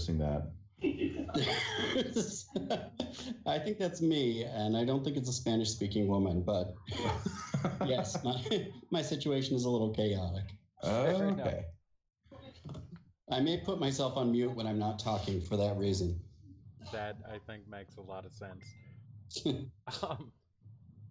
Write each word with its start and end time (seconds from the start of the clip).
noticing 0.00 0.18
that. 0.18 0.50
I 3.46 3.58
think 3.58 3.78
that's 3.78 4.00
me, 4.00 4.44
and 4.44 4.76
I 4.76 4.84
don't 4.84 5.04
think 5.04 5.16
it's 5.16 5.28
a 5.28 5.32
Spanish 5.32 5.70
speaking 5.70 6.08
woman, 6.08 6.42
but 6.42 6.74
yes, 7.86 8.22
my, 8.24 8.68
my 8.90 9.02
situation 9.02 9.56
is 9.56 9.64
a 9.64 9.70
little 9.70 9.90
chaotic. 9.90 10.44
okay. 10.84 11.64
I 13.30 13.40
may 13.40 13.58
put 13.58 13.78
myself 13.78 14.16
on 14.16 14.32
mute 14.32 14.54
when 14.54 14.66
I'm 14.66 14.78
not 14.78 14.98
talking 14.98 15.40
for 15.40 15.56
that 15.56 15.76
reason. 15.76 16.18
That 16.92 17.16
I 17.30 17.38
think 17.46 17.68
makes 17.68 17.96
a 17.96 18.00
lot 18.00 18.24
of 18.24 18.32
sense. 18.32 18.64
um, 20.02 20.32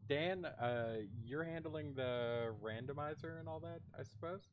Dan, 0.09 0.45
uh, 0.45 0.95
you're 1.23 1.43
handling 1.43 1.93
the 1.93 2.53
randomizer 2.61 3.39
and 3.39 3.47
all 3.47 3.59
that, 3.59 3.79
I 3.97 4.03
suppose. 4.03 4.49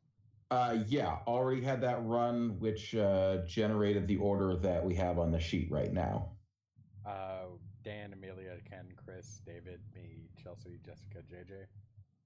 Uh, 0.49 0.77
yeah, 0.87 1.17
already 1.27 1.61
had 1.61 1.81
that 1.81 2.05
run, 2.05 2.57
which 2.59 2.95
uh, 2.95 3.37
generated 3.45 4.07
the 4.07 4.17
order 4.17 4.55
that 4.55 4.83
we 4.83 4.95
have 4.95 5.19
on 5.19 5.31
the 5.31 5.39
sheet 5.39 5.69
right 5.69 5.91
now. 5.91 6.29
Uh, 7.05 7.45
Dan, 7.83 8.13
Amelia, 8.13 8.57
Ken, 8.69 8.85
Chris, 8.95 9.41
David, 9.45 9.79
me, 9.93 10.29
Chelsea, 10.41 10.79
Jessica, 10.85 11.19
JJ. 11.31 11.65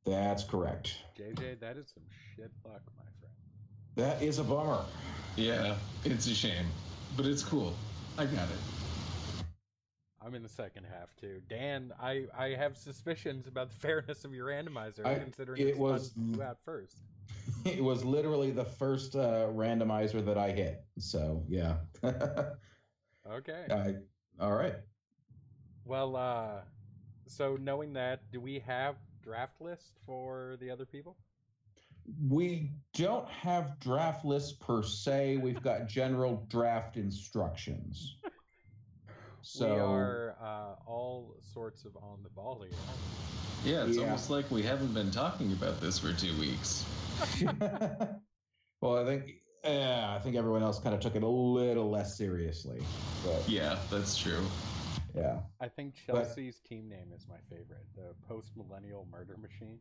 That's 0.05 0.43
correct. 0.43 0.97
JJ, 1.17 1.59
that 1.61 1.77
is 1.77 1.91
some 1.93 2.03
shit 2.35 2.51
luck, 2.65 2.81
my 2.97 3.03
friend. 3.19 3.35
That 3.95 4.23
is 4.23 4.39
a 4.39 4.43
bummer. 4.43 4.87
Yeah, 5.35 5.77
it's 6.03 6.27
a 6.27 6.35
shame, 6.35 6.73
but 7.11 7.25
it's 7.25 7.43
cool. 7.43 7.87
I 8.17 8.25
got 8.25 8.49
it. 8.51 8.61
I'm 10.23 10.35
in 10.35 10.43
the 10.43 10.49
second 10.49 10.85
half 10.85 11.15
too. 11.19 11.41
Dan, 11.49 11.93
I, 11.99 12.25
I 12.37 12.49
have 12.49 12.77
suspicions 12.77 13.47
about 13.47 13.69
the 13.71 13.75
fairness 13.79 14.23
of 14.25 14.33
your 14.33 14.47
randomizer, 14.47 15.05
I- 15.05 15.19
considering 15.19 15.67
it 15.67 15.77
was- 15.77 16.13
you 16.15 16.41
out 16.41 16.57
first. 16.63 16.97
It 17.65 17.83
was 17.83 18.03
literally 18.03 18.51
the 18.51 18.65
first 18.65 19.15
uh, 19.15 19.47
randomizer 19.51 20.23
that 20.25 20.37
I 20.37 20.51
hit. 20.51 20.83
So 20.99 21.43
yeah. 21.47 21.77
Okay. 23.29 23.65
I, 23.71 23.95
all 24.43 24.53
right. 24.55 24.75
Well, 25.85 26.15
uh, 26.15 26.61
so 27.27 27.55
knowing 27.59 27.93
that, 27.93 28.31
do 28.31 28.41
we 28.41 28.59
have 28.59 28.95
draft 29.23 29.61
list 29.61 29.93
for 30.05 30.57
the 30.59 30.69
other 30.71 30.85
people? 30.85 31.17
We 32.27 32.71
don't 32.93 33.29
have 33.29 33.79
draft 33.79 34.25
lists 34.25 34.53
per 34.53 34.81
se. 34.83 35.37
We've 35.37 35.61
got 35.61 35.87
general 35.87 36.45
draft 36.49 36.97
instructions. 36.97 38.17
So 39.43 39.73
we 39.73 39.79
are 39.79 40.35
uh, 40.41 40.75
all 40.89 41.35
sorts 41.41 41.85
of 41.85 41.95
on 41.97 42.23
the 42.23 42.29
ball 42.29 42.61
here. 42.61 42.71
Yeah, 43.63 43.85
it's 43.85 43.97
Yeah. 43.97 44.03
almost 44.03 44.29
like 44.29 44.49
we 44.51 44.63
haven't 44.63 44.93
been 44.93 45.11
talking 45.11 45.51
about 45.51 45.79
this 45.81 45.99
for 45.99 46.13
two 46.13 46.37
weeks. 46.39 46.83
well, 48.81 48.97
I 48.97 49.05
think 49.05 49.31
yeah, 49.63 50.15
I 50.15 50.19
think 50.19 50.35
everyone 50.35 50.63
else 50.63 50.79
kind 50.79 50.95
of 50.95 51.01
took 51.01 51.15
it 51.15 51.23
a 51.23 51.27
little 51.27 51.89
less 51.89 52.17
seriously. 52.17 52.81
But 53.23 53.47
Yeah, 53.47 53.79
that's 53.89 54.17
true. 54.17 54.43
yeah. 55.13 55.41
I 55.59 55.67
think 55.67 55.95
Chelsea's 55.95 56.59
team 56.59 56.89
name 56.89 57.11
is 57.13 57.27
my 57.29 57.37
favorite, 57.49 57.85
the 57.95 58.15
Post 58.27 58.55
Millennial 58.55 59.05
Murder 59.11 59.37
Machine. 59.37 59.79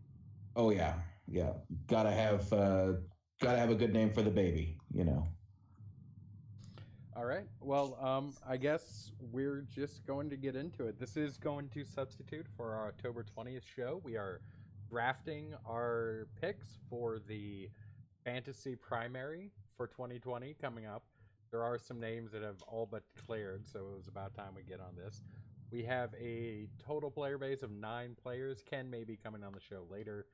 Oh 0.56 0.70
yeah. 0.70 0.94
Yeah. 1.26 1.52
Gotta 1.86 2.10
have 2.10 2.52
uh, 2.52 2.92
gotta 3.40 3.58
have 3.58 3.70
a 3.70 3.74
good 3.74 3.92
name 3.92 4.12
for 4.12 4.22
the 4.22 4.30
baby. 4.30 4.78
You 4.92 5.04
know. 5.04 5.26
All 7.20 7.26
right. 7.26 7.44
Well, 7.60 7.98
um, 8.00 8.32
I 8.48 8.56
guess 8.56 9.12
we're 9.30 9.66
just 9.70 10.06
going 10.06 10.30
to 10.30 10.38
get 10.38 10.56
into 10.56 10.86
it. 10.86 10.98
This 10.98 11.18
is 11.18 11.36
going 11.36 11.68
to 11.74 11.84
substitute 11.84 12.46
for 12.56 12.72
our 12.72 12.88
October 12.88 13.26
20th 13.36 13.60
show. 13.76 14.00
We 14.02 14.16
are 14.16 14.40
drafting 14.88 15.52
our 15.68 16.28
picks 16.40 16.78
for 16.88 17.18
the 17.28 17.68
fantasy 18.24 18.74
primary 18.74 19.50
for 19.76 19.86
2020 19.86 20.56
coming 20.62 20.86
up. 20.86 21.02
There 21.50 21.62
are 21.62 21.76
some 21.76 22.00
names 22.00 22.32
that 22.32 22.40
have 22.40 22.62
all 22.62 22.88
but 22.90 23.02
declared, 23.14 23.66
so 23.66 23.80
it 23.80 23.96
was 23.98 24.08
about 24.08 24.32
time 24.32 24.54
we 24.56 24.62
get 24.62 24.80
on 24.80 24.96
this. 24.96 25.22
We 25.70 25.82
have 25.82 26.14
a 26.18 26.68
total 26.82 27.10
player 27.10 27.36
base 27.36 27.62
of 27.62 27.70
nine 27.70 28.16
players. 28.22 28.62
Ken 28.62 28.88
may 28.88 29.04
be 29.04 29.18
coming 29.22 29.44
on 29.44 29.52
the 29.52 29.60
show 29.60 29.84
later. 29.90 30.24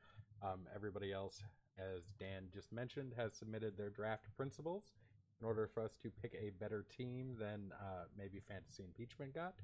Um, 0.40 0.60
everybody 0.72 1.12
else, 1.12 1.42
as 1.80 2.12
Dan 2.20 2.44
just 2.54 2.72
mentioned, 2.72 3.12
has 3.16 3.34
submitted 3.34 3.76
their 3.76 3.90
draft 3.90 4.26
principles 4.36 4.92
in 5.40 5.46
order 5.46 5.68
for 5.72 5.82
us 5.82 5.96
to 6.02 6.10
pick 6.22 6.34
a 6.34 6.50
better 6.60 6.84
team 6.96 7.36
than 7.38 7.72
uh, 7.80 8.04
maybe 8.16 8.40
Fantasy 8.48 8.84
Impeachment 8.84 9.34
got. 9.34 9.54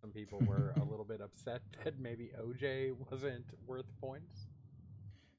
Some 0.00 0.10
people 0.10 0.40
were 0.46 0.74
a 0.76 0.84
little 0.90 1.04
bit 1.04 1.20
upset 1.20 1.62
that 1.84 1.98
maybe 1.98 2.30
OJ 2.40 2.94
wasn't 3.10 3.46
worth 3.66 3.86
points. 4.00 4.46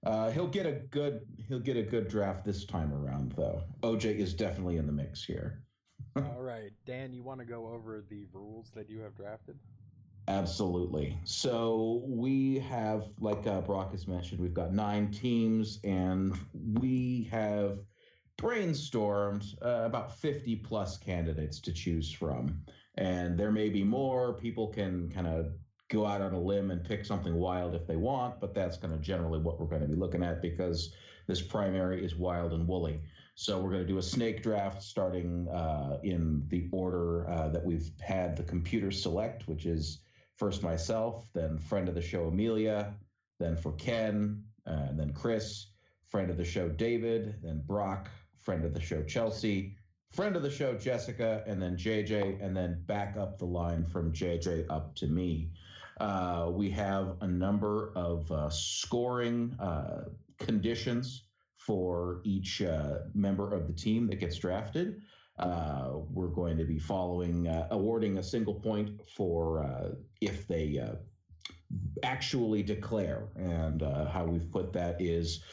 Uh, 0.06 0.30
he'll 0.32 0.48
get 0.48 0.66
a 0.66 0.72
good 0.72 1.26
he'll 1.50 1.60
get 1.60 1.76
a 1.76 1.84
good 1.84 2.08
draft 2.08 2.46
this 2.46 2.64
time 2.66 2.94
around 2.94 3.34
though. 3.36 3.62
OJ 3.84 4.18
is 4.18 4.34
definitely 4.34 4.78
in 4.78 4.86
the 4.86 4.94
mix 4.94 5.26
here. 5.26 5.62
All 6.16 6.42
right, 6.42 6.72
Dan, 6.86 7.12
you 7.12 7.22
want 7.22 7.40
to 7.40 7.46
go 7.46 7.68
over 7.68 8.02
the 8.10 8.26
rules 8.32 8.72
that 8.76 8.90
you 8.90 9.00
have 9.00 9.16
drafted? 9.16 9.58
Absolutely. 10.28 11.18
So 11.24 12.04
we 12.06 12.60
have, 12.60 13.06
like 13.20 13.48
uh, 13.48 13.62
Brock 13.62 13.92
has 13.92 14.08
mentioned, 14.08 14.40
we've 14.40 14.54
got 14.54 14.74
nine 14.74 15.12
teams, 15.12 15.80
and 15.84 16.38
we 16.80 17.28
have 17.32 17.80
brainstormed 18.40 19.54
uh, 19.64 19.86
about 19.86 20.18
50 20.18 20.56
plus 20.58 20.98
candidates 20.98 21.60
to 21.60 21.74
choose 21.74 22.12
from. 22.12 22.62
And 22.96 23.38
there 23.38 23.52
may 23.52 23.70
be 23.70 23.84
more. 23.84 24.34
People 24.34 24.68
can 24.68 25.10
kind 25.10 25.28
of 25.28 25.52
go 25.90 26.06
out 26.06 26.22
on 26.22 26.34
a 26.34 26.40
limb 26.40 26.72
and 26.72 26.84
pick 26.84 27.06
something 27.06 27.36
wild 27.36 27.76
if 27.76 27.86
they 27.86 27.96
want, 27.96 28.40
but 28.40 28.54
that's 28.54 28.78
kind 28.78 28.94
of 28.94 29.02
generally 29.02 29.40
what 29.40 29.60
we're 29.60 29.68
going 29.68 29.82
to 29.82 29.88
be 29.88 29.96
looking 29.96 30.24
at 30.24 30.42
because 30.42 30.94
this 31.28 31.42
primary 31.42 32.04
is 32.04 32.16
wild 32.16 32.54
and 32.54 32.68
woolly. 32.68 33.02
So 33.36 33.60
we're 33.60 33.72
going 33.72 33.84
to 33.84 33.88
do 33.88 33.98
a 33.98 34.04
snake 34.04 34.44
draft 34.44 34.84
starting 34.84 35.48
uh, 35.48 36.00
in 36.04 36.44
the 36.50 36.68
order 36.72 37.30
uh, 37.30 37.50
that 37.50 37.64
we've 37.64 37.90
had 38.02 38.36
the 38.36 38.44
computer 38.44 38.92
select, 38.92 39.48
which 39.48 39.66
is 39.66 40.00
first 40.36 40.64
myself, 40.64 41.26
then 41.34 41.58
friend 41.58 41.90
of 41.90 41.96
the 41.96 42.02
show 42.02 42.26
Amelia, 42.26 42.94
then 43.40 43.56
for 43.56 43.72
Ken, 43.74 44.44
uh, 44.68 44.88
and 44.90 45.00
then 45.00 45.14
Chris, 45.14 45.68
friend 46.08 46.30
of 46.30 46.38
the 46.38 46.46
show 46.46 46.70
David, 46.70 47.36
then 47.42 47.62
Brock, 47.66 48.10
friend 48.42 48.66
of 48.66 48.74
the 48.74 48.82
show 48.82 49.04
Chelsea, 49.04 49.76
friend 50.12 50.36
of 50.36 50.42
the 50.42 50.50
show 50.50 50.74
Jessica, 50.76 51.44
and 51.46 51.62
then 51.62 51.76
JJ, 51.76 52.44
and 52.44 52.56
then 52.56 52.84
back 52.86 53.16
up 53.18 53.38
the 53.38 53.46
line 53.46 53.86
from 53.86 54.12
JJ 54.12 54.66
up 54.70 54.96
to 54.96 55.08
me. 55.08 55.52
Uh, 56.00 56.50
we 56.52 56.70
have 56.70 57.18
a 57.22 57.28
number 57.28 57.92
of 57.96 58.32
uh, 58.32 58.50
scoring 58.50 59.56
uh, 59.60 60.06
conditions 60.40 61.24
for 61.58 62.22
each 62.24 62.62
uh, 62.62 63.00
member 63.14 63.54
of 63.54 63.68
the 63.68 63.74
team 63.74 64.08
that 64.08 64.20
gets 64.20 64.38
drafted. 64.38 65.02
Uh, 65.38 65.92
we're 66.10 66.28
going 66.28 66.58
to 66.58 66.64
be 66.64 66.80
following, 66.80 67.48
uh, 67.48 67.68
awarding 67.72 68.18
a 68.18 68.24
single 68.24 68.54
point 68.54 69.00
for 69.16 69.96
if 70.22 70.48
they 70.48 70.82
actually 72.04 72.64
declare. 72.64 73.28
And 73.36 73.82
how 73.82 74.26
we've 74.26 74.50
put 74.52 74.74
that 74.74 75.02
is 75.02 75.44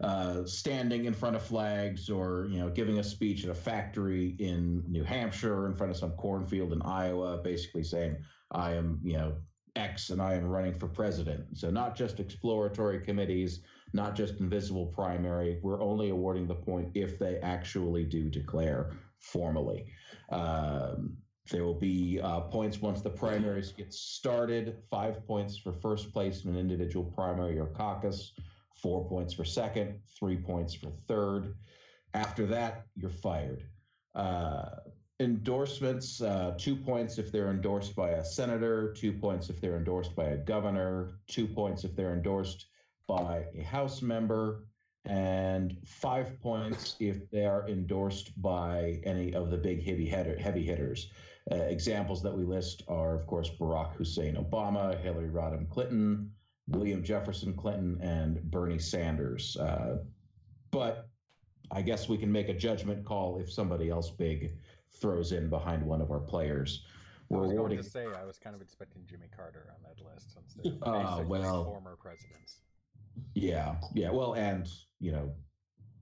uh, 0.00 0.44
standing 0.44 1.06
in 1.06 1.14
front 1.14 1.36
of 1.36 1.42
flags 1.42 2.10
or, 2.10 2.46
you 2.50 2.58
know, 2.58 2.68
giving 2.68 2.98
a 2.98 3.04
speech 3.04 3.44
at 3.44 3.50
a 3.50 3.54
factory 3.54 4.36
in 4.38 4.82
New 4.86 5.02
Hampshire 5.02 5.66
in 5.66 5.74
front 5.74 5.90
of 5.90 5.96
some 5.96 6.12
cornfield 6.12 6.72
in 6.72 6.82
Iowa, 6.82 7.38
basically 7.38 7.82
saying, 7.82 8.16
I 8.50 8.74
am, 8.74 9.00
you 9.02 9.14
know, 9.14 9.34
X 9.74 10.10
and 10.10 10.20
I 10.20 10.34
am 10.34 10.46
running 10.46 10.78
for 10.78 10.88
president. 10.88 11.56
So 11.56 11.70
not 11.70 11.96
just 11.96 12.20
exploratory 12.20 13.00
committees, 13.00 13.60
not 13.92 14.14
just 14.14 14.40
invisible 14.40 14.86
primary. 14.86 15.60
We're 15.62 15.82
only 15.82 16.10
awarding 16.10 16.46
the 16.46 16.54
point 16.54 16.90
if 16.94 17.18
they 17.18 17.36
actually 17.38 18.04
do 18.04 18.28
declare 18.28 18.92
formally. 19.18 19.86
Um, 20.30 21.16
there 21.50 21.64
will 21.64 21.74
be 21.74 22.20
uh, 22.20 22.40
points 22.40 22.80
once 22.80 23.02
the 23.02 23.10
primaries 23.10 23.72
get 23.72 23.92
started. 23.94 24.76
Five 24.90 25.24
points 25.26 25.56
for 25.56 25.72
first 25.72 26.12
place 26.12 26.44
in 26.44 26.50
an 26.50 26.58
individual 26.58 27.04
primary 27.04 27.58
or 27.58 27.66
caucus. 27.66 28.32
Four 28.82 29.08
points 29.08 29.32
for 29.34 29.44
second. 29.44 30.00
Three 30.18 30.36
points 30.36 30.74
for 30.74 30.90
third. 31.08 31.54
After 32.14 32.46
that, 32.46 32.86
you're 32.94 33.10
fired. 33.10 33.64
Uh, 34.14 34.66
endorsements 35.20 36.20
uh, 36.20 36.54
two 36.58 36.76
points 36.76 37.18
if 37.18 37.32
they're 37.32 37.50
endorsed 37.50 37.94
by 37.94 38.10
a 38.10 38.24
senator, 38.24 38.92
two 38.92 39.12
points 39.12 39.48
if 39.48 39.60
they're 39.60 39.76
endorsed 39.76 40.14
by 40.14 40.24
a 40.24 40.36
governor, 40.36 41.18
two 41.26 41.46
points 41.46 41.84
if 41.84 41.96
they're 41.96 42.12
endorsed 42.12 42.66
by 43.06 43.44
a 43.54 43.62
House 43.62 44.02
member, 44.02 44.66
and 45.04 45.76
five 45.84 46.38
points 46.40 46.96
if 46.98 47.30
they 47.30 47.46
are 47.46 47.68
endorsed 47.68 48.40
by 48.42 49.00
any 49.04 49.32
of 49.34 49.50
the 49.50 49.56
big 49.56 49.82
heavy, 49.84 50.06
heavy 50.06 50.64
hitters. 50.64 51.10
Uh, 51.50 51.56
examples 51.56 52.22
that 52.22 52.36
we 52.36 52.44
list 52.44 52.82
are, 52.88 53.14
of 53.14 53.26
course, 53.26 53.48
Barack 53.50 53.94
Hussein 53.94 54.34
Obama, 54.34 55.00
Hillary 55.00 55.28
Rodham 55.28 55.68
Clinton, 55.70 56.32
William 56.68 57.02
Jefferson 57.02 57.54
Clinton, 57.54 57.98
and 58.00 58.42
Bernie 58.50 58.78
Sanders. 58.78 59.56
Uh, 59.56 59.98
but 60.70 61.08
I 61.70 61.82
guess 61.82 62.08
we 62.08 62.18
can 62.18 62.30
make 62.30 62.48
a 62.48 62.54
judgment 62.54 63.04
call 63.04 63.38
if 63.38 63.50
somebody 63.52 63.88
else 63.90 64.10
big 64.10 64.52
throws 65.00 65.32
in 65.32 65.48
behind 65.48 65.84
one 65.84 66.00
of 66.00 66.10
our 66.10 66.20
players. 66.20 66.84
I 67.30 67.34
We're 67.34 67.40
was 67.42 67.52
going 67.52 67.76
to 67.76 67.82
say 67.82 68.06
I 68.06 68.24
was 68.24 68.38
kind 68.38 68.54
of 68.54 68.62
expecting 68.62 69.02
Jimmy 69.08 69.26
Carter 69.34 69.66
on 69.70 69.82
that 69.82 70.04
list 70.04 70.34
since 70.34 70.54
they're 70.54 70.72
Ah, 70.82 71.20
well. 71.22 71.64
former 71.64 71.96
presidents. 71.96 72.60
Yeah, 73.34 73.76
yeah. 73.94 74.10
Well, 74.10 74.34
and 74.34 74.68
you 75.00 75.10
know, 75.12 75.32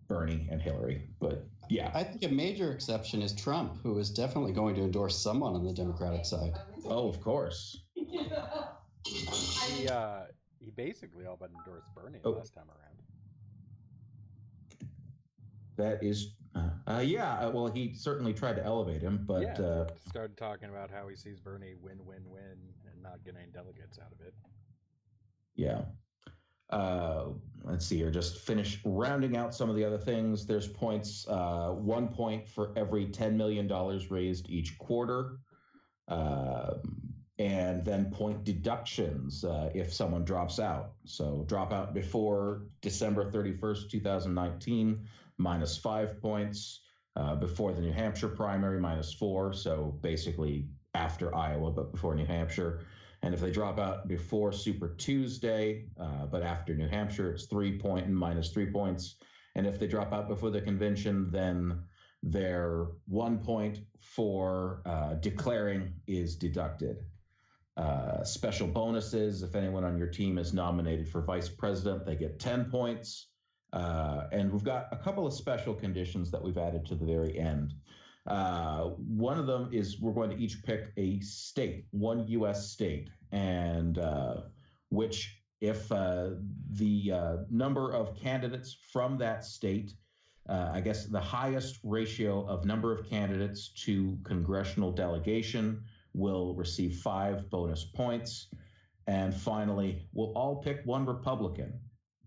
Bernie 0.09 0.47
and 0.51 0.61
Hillary. 0.61 1.09
But 1.21 1.47
yeah, 1.71 1.91
I 1.95 2.05
think 2.05 2.25
a 2.25 2.29
major 2.29 2.73
exception 2.73 3.23
is 3.23 3.33
Trump, 3.35 3.79
who 3.83 3.99
is 3.99 4.11
definitely 4.11 4.53
going 4.53 4.75
to 4.77 4.83
endorse 4.83 5.17
someone 5.17 5.55
on 5.55 5.65
the 5.65 5.73
Democratic 5.73 6.25
side. 6.27 6.53
oh, 6.87 7.09
of 7.09 7.21
course. 7.21 7.85
He 9.07 9.87
uh, 9.89 10.21
he 10.65 10.71
basically 10.71 11.27
all 11.27 11.37
but 11.39 11.51
endorsed 11.59 11.89
Bernie 11.95 12.19
Oh. 12.25 12.31
last 12.31 12.55
time 12.55 12.65
around. 12.69 12.99
That 15.77 16.03
is, 16.03 16.35
uh, 16.55 16.71
uh, 16.87 17.01
yeah. 17.05 17.35
uh, 17.39 17.51
Well, 17.51 17.67
he 17.67 17.95
certainly 17.95 18.33
tried 18.33 18.55
to 18.57 18.65
elevate 18.65 19.03
him, 19.03 19.25
but 19.27 19.43
yeah, 19.43 19.53
uh, 19.61 19.89
started 20.09 20.37
talking 20.37 20.71
about 20.71 20.91
how 20.91 21.09
he 21.09 21.17
sees 21.17 21.41
Bernie 21.41 21.75
win, 21.81 21.99
win, 22.07 22.23
win, 22.31 22.59
and 22.91 23.03
not 23.03 23.25
get 23.25 23.35
any 23.37 23.51
delegates 23.53 23.99
out 23.99 24.13
of 24.13 24.21
it. 24.27 24.35
yeah. 25.57 25.83
Uh, 26.71 27.27
let's 27.63 27.85
see 27.87 27.99
here. 27.99 28.11
Just 28.11 28.39
finish 28.39 28.81
rounding 28.85 29.37
out 29.37 29.55
some 29.55 29.69
of 29.69 29.77
the 29.77 29.85
other 29.85 29.99
things. 29.99 30.47
There's 30.47 30.67
points. 30.67 31.27
Uh, 31.29 31.71
one 31.73 32.09
point 32.09 32.49
for 32.49 32.73
every 32.77 33.07
ten 33.11 33.37
million 33.37 33.67
dollars 33.69 34.11
raised 34.11 34.49
each 34.49 34.77
quarter, 34.79 35.37
um, 36.09 36.81
and 37.39 37.85
then 37.85 38.11
point 38.11 38.45
deductions 38.45 39.45
uh, 39.45 39.71
if 39.75 39.93
someone 39.93 40.25
drops 40.25 40.59
out. 40.59 40.93
So 41.05 41.45
drop 41.49 41.73
out 41.73 41.95
before 41.95 42.63
December 42.81 43.31
thirty 43.31 43.53
first, 43.53 43.91
two 43.91 44.01
thousand 44.01 44.35
nineteen, 44.35 45.07
minus 45.39 45.77
five 45.77 46.21
points. 46.21 46.81
Uh, 47.17 47.37
before 47.37 47.73
the 47.73 47.81
New 47.81 47.93
Hampshire 47.93 48.27
primary, 48.27 48.81
minus 48.81 49.15
four. 49.15 49.53
So 49.53 49.97
basically 50.03 50.67
after 50.95 51.33
Iowa, 51.33 51.71
but 51.71 51.93
before 51.93 52.13
New 52.17 52.27
Hampshire. 52.27 52.81
And 53.23 53.33
if 53.33 53.41
they 53.41 53.53
drop 53.53 53.79
out 53.79 54.09
before 54.09 54.51
Super 54.51 54.97
Tuesday, 54.99 55.87
uh, 55.97 56.27
but 56.27 56.43
after 56.43 56.75
New 56.75 56.89
Hampshire, 56.89 57.31
it's 57.31 57.47
three 57.47 57.79
point 57.79 58.07
and 58.07 58.17
minus 58.17 58.51
three 58.51 58.67
points. 58.67 59.15
And 59.55 59.65
if 59.65 59.79
they 59.79 59.87
drop 59.87 60.13
out 60.13 60.29
before 60.29 60.51
the 60.51 60.61
convention, 60.61 61.31
then 61.31 61.85
their 62.25 62.87
one 63.07 63.39
point 63.39 63.79
for 64.01 64.83
uh, 64.85 65.15
declaring 65.15 65.93
is 66.09 66.35
deducted. 66.35 66.97
Uh, 67.76 68.23
special 68.23 68.69
bonuses 68.69 69.43
if 69.43 69.56
anyone 69.56 69.82
on 69.82 69.99
your 69.99 70.06
team 70.06 70.38
is 70.38 70.55
nominated 70.55 71.09
for 71.09 71.23
vice 71.23 71.49
president, 71.49 72.06
they 72.06 72.15
get 72.15 72.38
10 72.38 72.67
points. 72.67 73.29
Uh, 73.73 74.29
and 74.31 74.53
we've 74.53 74.62
got 74.62 74.87
a 74.93 74.97
couple 74.97 75.26
of 75.26 75.35
special 75.35 75.75
conditions 75.75 76.31
that 76.31 76.41
we've 76.41 76.59
added 76.59 76.87
to 76.87 76.94
the 76.94 77.05
very 77.05 77.37
end. 77.37 77.75
Uh, 78.29 78.85
one 79.09 79.38
of 79.38 79.47
them 79.47 79.69
is 79.73 80.00
we're 80.00 80.12
going 80.12 80.31
to 80.31 80.37
each 80.37 80.62
pick 80.62 80.93
a 80.97 81.19
state, 81.21 81.87
one 81.91 82.25
U.S. 82.29 82.71
state, 82.71 83.11
and 83.32 83.99
uh, 83.99 84.43
which, 84.91 85.43
if 85.61 85.91
uh, 85.91 86.31
the 86.70 87.12
number 87.50 87.93
of 87.93 88.17
candidates 88.17 88.77
from 88.93 89.19
that 89.19 89.44
state, 89.44 89.93
I 90.49 90.81
guess 90.81 91.06
the 91.06 91.20
highest 91.20 91.81
ratio 91.82 92.47
of 92.47 92.65
number 92.65 92.93
of 92.97 93.11
candidates 93.11 93.70
to 93.85 94.17
congressional 94.23 94.93
delegation 94.93 95.82
will 96.15 96.55
receive 96.55 96.97
five 96.97 97.51
bonus 97.51 97.85
points. 97.85 98.49
And 99.07 99.35
finally, 99.35 100.07
we'll 100.15 100.33
all 100.33 100.57
pick 100.63 100.81
one 100.85 101.05
Republican. 101.05 101.79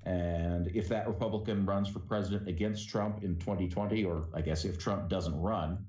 And 0.03 0.67
if 0.67 0.87
that 0.89 1.07
Republican 1.07 1.65
runs 1.65 1.89
for 1.89 1.99
president 1.99 2.47
against 2.47 2.87
Trump 2.89 3.23
in 3.23 3.37
2020, 3.39 4.05
or 4.05 4.27
I 4.33 4.41
guess 4.41 4.63
if 4.63 4.77
Trump 4.77 5.09
doesn't 5.09 5.35
run, 5.39 5.85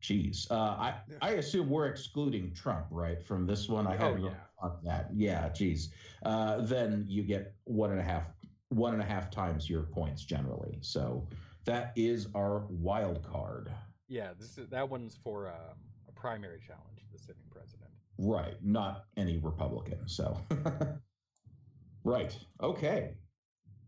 geez, 0.00 0.46
uh, 0.50 0.54
I 0.54 0.94
I 1.22 1.30
assume 1.32 1.70
we're 1.70 1.86
excluding 1.86 2.52
Trump, 2.54 2.86
right, 2.90 3.22
from 3.24 3.46
this 3.46 3.68
one. 3.68 3.86
I 3.86 3.94
Oh, 3.94 3.98
haven't 3.98 4.24
yeah. 4.24 4.34
thought 4.60 4.84
that. 4.84 5.10
Yeah, 5.14 5.48
geez. 5.50 5.90
Uh, 6.22 6.62
then 6.62 7.04
you 7.08 7.22
get 7.22 7.54
one 7.64 7.92
and 7.92 8.00
a 8.00 8.02
half 8.02 8.24
one 8.70 8.92
and 8.92 9.00
a 9.00 9.06
half 9.06 9.30
times 9.30 9.70
your 9.70 9.84
points 9.84 10.24
generally. 10.24 10.78
So 10.82 11.26
that 11.64 11.92
is 11.96 12.26
our 12.34 12.66
wild 12.68 13.22
card. 13.22 13.70
Yeah, 14.08 14.32
this 14.38 14.58
is 14.58 14.68
that 14.70 14.88
one's 14.88 15.16
for 15.22 15.48
um, 15.48 15.78
a 16.08 16.12
primary 16.12 16.58
challenge, 16.60 16.95
the 17.16 17.22
sitting 17.22 17.42
president. 17.50 17.90
Right, 18.18 18.54
not 18.62 19.04
any 19.16 19.38
Republican. 19.38 20.08
So, 20.08 20.38
right, 22.04 22.36
okay. 22.62 23.14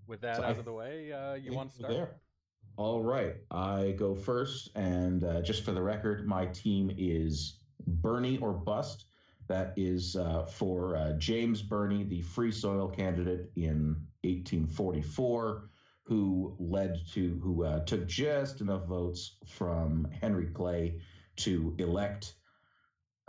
With 0.06 0.20
that 0.22 0.36
So 0.36 0.42
out 0.42 0.56
I 0.56 0.58
of 0.58 0.64
the 0.64 0.72
way, 0.72 1.12
uh, 1.12 1.34
you 1.34 1.52
want 1.52 1.70
to 1.70 1.76
start? 1.76 1.92
there. 1.92 2.10
All 2.76 3.02
right, 3.02 3.34
I 3.50 3.94
go 3.98 4.14
first, 4.14 4.70
and 4.76 5.24
uh, 5.24 5.42
just 5.42 5.64
for 5.64 5.72
the 5.72 5.82
record, 5.82 6.26
my 6.26 6.46
team 6.46 6.92
is 6.96 7.58
Bernie 7.86 8.38
or 8.38 8.52
bust. 8.52 9.06
That 9.48 9.72
is 9.76 10.14
uh, 10.14 10.44
for 10.44 10.96
uh, 10.96 11.12
James 11.14 11.62
Birney, 11.62 12.04
the 12.04 12.20
Free 12.20 12.52
Soil 12.52 12.86
candidate 12.88 13.50
in 13.56 13.96
1844, 14.22 15.70
who 16.02 16.54
led 16.58 17.00
to 17.12 17.40
who 17.42 17.64
uh, 17.64 17.80
took 17.84 18.06
just 18.06 18.60
enough 18.60 18.84
votes 18.86 19.36
from 19.46 20.06
Henry 20.20 20.46
Clay 20.46 21.00
to 21.36 21.74
elect 21.78 22.34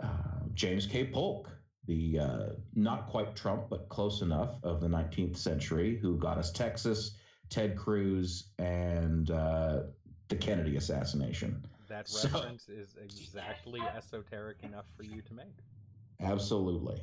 uh, 0.02 0.06
James 0.54 0.86
K. 0.86 1.04
Polk, 1.06 1.50
the 1.86 2.18
uh, 2.18 2.46
not 2.74 3.08
quite 3.08 3.34
Trump, 3.36 3.64
but 3.70 3.88
close 3.88 4.22
enough 4.22 4.54
of 4.62 4.80
the 4.80 4.88
19th 4.88 5.36
century, 5.36 5.98
who 6.00 6.16
got 6.16 6.38
us 6.38 6.50
Texas, 6.50 7.16
Ted 7.48 7.76
Cruz, 7.76 8.52
and 8.58 9.30
uh, 9.30 9.80
the 10.28 10.36
Kennedy 10.36 10.76
assassination. 10.76 11.64
That 11.88 12.08
So- 12.08 12.28
reference 12.28 12.68
is 12.68 12.96
exactly 13.02 13.80
esoteric 13.96 14.58
enough 14.62 14.86
for 14.96 15.02
you 15.02 15.22
to 15.22 15.34
make. 15.34 15.56
Absolutely. 16.20 17.00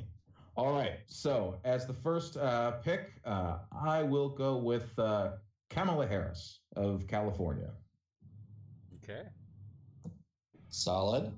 All 0.56 0.72
right. 0.72 0.98
So, 1.06 1.60
as 1.64 1.86
the 1.86 1.92
first 1.92 2.36
uh, 2.36 2.72
pick, 2.82 3.12
uh, 3.24 3.58
I 3.70 4.02
will 4.02 4.28
go 4.28 4.56
with 4.56 4.98
uh, 4.98 5.32
Kamala 5.70 6.06
Harris 6.06 6.60
of 6.74 7.06
California. 7.06 7.70
Okay. 9.04 9.22
Solid. 10.70 11.32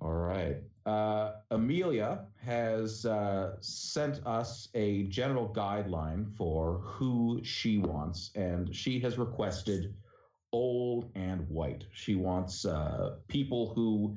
All 0.00 0.12
right. 0.12 0.56
Uh, 0.86 1.32
Amelia 1.50 2.26
has 2.36 3.04
uh, 3.04 3.56
sent 3.60 4.24
us 4.24 4.68
a 4.74 5.02
general 5.04 5.52
guideline 5.52 6.32
for 6.36 6.78
who 6.84 7.40
she 7.42 7.78
wants, 7.78 8.30
and 8.36 8.72
she 8.74 9.00
has 9.00 9.18
requested 9.18 9.94
old 10.52 11.10
and 11.16 11.46
white. 11.48 11.84
She 11.92 12.14
wants 12.14 12.64
uh, 12.64 13.16
people 13.26 13.72
who 13.74 14.16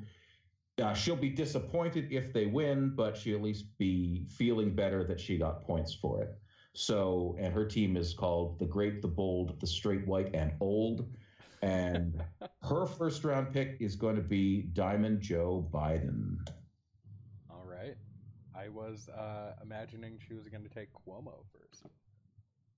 uh, 0.80 0.94
she'll 0.94 1.16
be 1.16 1.28
disappointed 1.28 2.12
if 2.12 2.32
they 2.32 2.46
win, 2.46 2.94
but 2.94 3.16
she'll 3.16 3.36
at 3.36 3.42
least 3.42 3.66
be 3.76 4.24
feeling 4.28 4.72
better 4.74 5.04
that 5.04 5.18
she 5.20 5.38
got 5.38 5.62
points 5.62 5.92
for 5.92 6.22
it. 6.22 6.38
So, 6.72 7.36
and 7.38 7.52
her 7.52 7.64
team 7.64 7.96
is 7.96 8.14
called 8.14 8.60
the 8.60 8.64
Great, 8.64 9.02
the 9.02 9.08
Bold, 9.08 9.58
the 9.60 9.66
Straight 9.66 10.06
White, 10.06 10.34
and 10.34 10.52
Old. 10.60 11.06
And 11.62 12.22
her 12.62 12.86
first 12.86 13.24
round 13.24 13.52
pick 13.52 13.76
is 13.80 13.96
going 13.96 14.16
to 14.16 14.22
be 14.22 14.62
Diamond 14.72 15.20
Joe 15.20 15.68
Biden. 15.72 16.38
All 18.70 18.82
right. 18.82 18.90
I 18.90 18.90
was 18.90 19.08
uh, 19.08 19.52
imagining 19.62 20.18
she 20.26 20.34
was 20.34 20.48
going 20.48 20.62
to 20.62 20.68
take 20.68 20.88
Cuomo 20.92 21.44
first. 21.52 21.86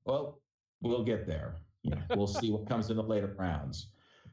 Well, 0.04 0.40
we'll 0.80 1.04
get 1.04 1.26
there. 1.26 1.56
You 1.82 1.90
know, 1.92 2.02
we'll 2.16 2.26
see 2.26 2.50
what 2.50 2.68
comes 2.68 2.90
in 2.90 2.96
the 2.96 3.02
later 3.02 3.34
rounds. 3.38 3.88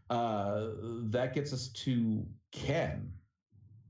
Uh, 0.09 0.69
that 1.09 1.33
gets 1.33 1.53
us 1.53 1.69
to 1.69 2.25
Ken, 2.51 3.11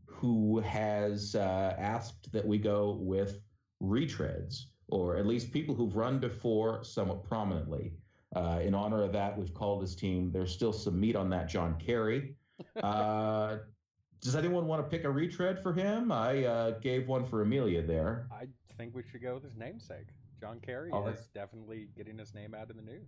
who 0.05 0.59
has 0.59 1.35
uh, 1.35 1.75
asked 1.77 2.31
that 2.31 2.45
we 2.45 2.57
go 2.57 2.97
with 2.99 3.41
retreads, 3.81 4.65
or 4.87 5.17
at 5.17 5.25
least 5.25 5.51
people 5.51 5.75
who've 5.75 5.95
run 5.95 6.19
before 6.19 6.83
somewhat 6.83 7.23
prominently. 7.23 7.93
Uh, 8.35 8.59
in 8.61 8.73
honor 8.75 9.03
of 9.03 9.13
that, 9.13 9.37
we've 9.37 9.53
called 9.53 9.81
his 9.81 9.95
team. 9.95 10.31
There's 10.31 10.51
still 10.51 10.73
some 10.73 10.99
meat 10.99 11.15
on 11.15 11.29
that 11.29 11.49
John 11.49 11.75
Kerry. 11.79 12.35
Does 14.21 14.35
anyone 14.35 14.67
want 14.67 14.83
to 14.83 14.89
pick 14.89 15.05
a 15.05 15.09
retread 15.09 15.61
for 15.63 15.73
him? 15.73 16.11
I 16.11 16.43
uh, 16.43 16.71
gave 16.79 17.07
one 17.07 17.25
for 17.25 17.41
Amelia 17.41 17.81
there. 17.81 18.27
I 18.31 18.47
think 18.77 18.93
we 18.93 19.03
should 19.03 19.21
go 19.21 19.35
with 19.35 19.43
his 19.43 19.55
namesake. 19.55 20.07
John 20.39 20.59
Kerry 20.59 20.91
All 20.91 21.03
right. 21.03 21.15
is 21.15 21.27
definitely 21.33 21.89
getting 21.95 22.17
his 22.17 22.33
name 22.33 22.53
out 22.53 22.69
in 22.69 22.77
the 22.77 22.83
news. 22.83 23.07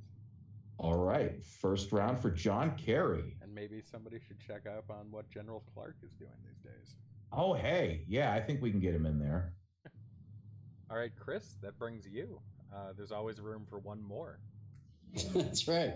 All 0.78 0.98
right, 0.98 1.44
first 1.46 1.92
round 1.92 2.20
for 2.20 2.32
John 2.32 2.76
Kerry. 2.76 3.36
And 3.42 3.54
maybe 3.54 3.82
somebody 3.82 4.20
should 4.26 4.40
check 4.40 4.66
up 4.66 4.90
on 4.90 5.12
what 5.12 5.30
General 5.30 5.64
Clark 5.74 5.98
is 6.04 6.14
doing 6.14 6.32
these 6.44 6.60
days. 6.64 6.96
Oh, 7.32 7.54
hey, 7.54 8.04
yeah, 8.08 8.34
I 8.34 8.42
think 8.42 8.62
we 8.62 8.72
can 8.72 8.80
get 8.80 8.96
him 8.96 9.06
in 9.06 9.20
there. 9.20 9.54
All 10.90 10.98
right, 10.98 11.12
Chris, 11.18 11.58
that 11.62 11.78
brings 11.78 12.08
you. 12.08 12.42
Uh, 12.74 12.94
there's 12.96 13.12
always 13.12 13.40
room 13.40 13.66
for 13.70 13.80
one 13.80 14.02
more. 14.02 14.40
That's 15.34 15.68
right. 15.68 15.94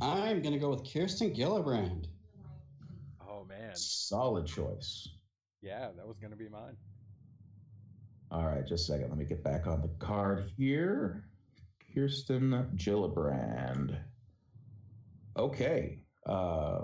I'm 0.00 0.40
going 0.42 0.52
to 0.52 0.58
go 0.58 0.70
with 0.70 0.90
Kirsten 0.92 1.34
Gillibrand. 1.34 2.06
Oh, 3.34 3.44
man. 3.44 3.74
Solid 3.74 4.46
choice. 4.46 5.08
Yeah, 5.60 5.88
that 5.96 6.06
was 6.06 6.18
going 6.18 6.30
to 6.30 6.36
be 6.36 6.48
mine. 6.48 6.76
All 8.30 8.46
right, 8.46 8.66
just 8.66 8.88
a 8.88 8.92
second. 8.92 9.08
Let 9.08 9.18
me 9.18 9.24
get 9.24 9.42
back 9.42 9.66
on 9.66 9.80
the 9.80 9.90
card 9.98 10.50
here. 10.56 11.24
Kirsten 11.94 12.70
Gillibrand. 12.76 13.98
Okay, 15.36 15.98
uh, 16.26 16.82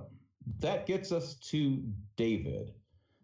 that 0.58 0.86
gets 0.86 1.12
us 1.12 1.36
to 1.50 1.82
David. 2.16 2.72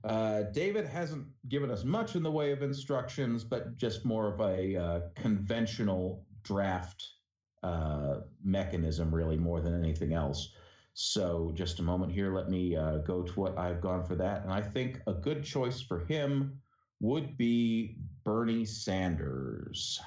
Uh, 0.05 0.43
David 0.53 0.87
hasn't 0.87 1.27
given 1.49 1.71
us 1.71 1.83
much 1.83 2.15
in 2.15 2.23
the 2.23 2.31
way 2.31 2.53
of 2.53 2.63
instructions, 2.63 3.43
but 3.43 3.77
just 3.77 4.05
more 4.05 4.33
of 4.33 4.41
a 4.41 4.77
uh, 4.77 5.01
conventional 5.17 6.25
draft 6.45 7.05
uh, 7.65 8.21
mechanism, 8.45 9.13
really, 9.13 9.37
more 9.37 9.61
than 9.61 9.83
anything 9.83 10.13
else. 10.13 10.53
So, 11.07 11.53
just 11.55 11.79
a 11.79 11.83
moment 11.83 12.11
here. 12.11 12.35
Let 12.35 12.49
me 12.49 12.75
uh, 12.75 12.97
go 12.99 13.23
to 13.23 13.33
what 13.39 13.59
I've 13.59 13.83
gone 13.83 14.03
for 14.03 14.15
that. 14.15 14.43
And 14.45 14.51
I 14.51 14.63
think 14.63 15.03
a 15.07 15.13
good 15.13 15.45
choice 15.45 15.79
for 15.79 16.07
him 16.07 16.59
would 17.01 17.37
be 17.37 17.97
Bernie 18.25 18.65
Sanders. 18.65 20.01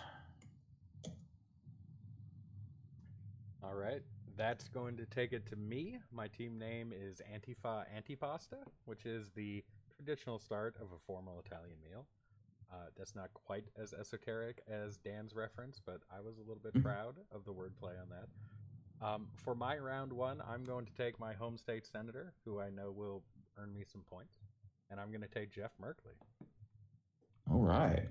All 3.63 3.75
right. 3.75 4.01
That's 4.35 4.67
going 4.67 4.97
to 4.97 5.05
take 5.05 5.31
it 5.31 5.45
to 5.51 5.55
me. 5.55 5.99
My 6.11 6.27
team 6.27 6.57
name 6.57 6.91
is 6.91 7.21
Antifa 7.31 7.85
Antipasta, 7.95 8.57
which 8.85 9.05
is 9.05 9.29
the 9.35 9.63
traditional 9.95 10.39
start 10.39 10.75
of 10.81 10.87
a 10.91 10.97
formal 11.05 11.39
Italian 11.45 11.77
meal. 11.87 12.07
Uh, 12.73 12.87
that's 12.97 13.13
not 13.15 13.31
quite 13.35 13.65
as 13.79 13.93
esoteric 13.93 14.63
as 14.67 14.97
Dan's 14.97 15.35
reference, 15.35 15.79
but 15.85 16.01
I 16.11 16.19
was 16.19 16.37
a 16.39 16.41
little 16.41 16.63
bit 16.63 16.73
Mhm. 16.73 16.81
proud 16.81 17.15
of 17.31 17.45
the 17.45 17.53
wordplay 17.53 18.01
on 18.01 18.09
that. 18.09 18.27
Um, 19.01 19.27
for 19.43 19.55
my 19.55 19.77
round 19.77 20.11
one, 20.11 20.41
I'm 20.49 20.65
going 20.65 20.85
to 20.85 20.93
take 20.93 21.19
my 21.19 21.33
home 21.33 21.57
state 21.57 21.85
senator, 21.85 22.33
who 22.43 22.59
I 22.59 22.69
know 22.69 22.91
will 22.91 23.23
earn 23.57 23.73
me 23.73 23.83
some 23.89 24.01
points, 24.09 24.33
and 24.91 24.99
I'm 24.99 25.09
going 25.09 25.21
to 25.21 25.27
take 25.27 25.51
Jeff 25.51 25.71
Merkley. 25.81 26.17
All 27.49 27.61
right. 27.61 28.07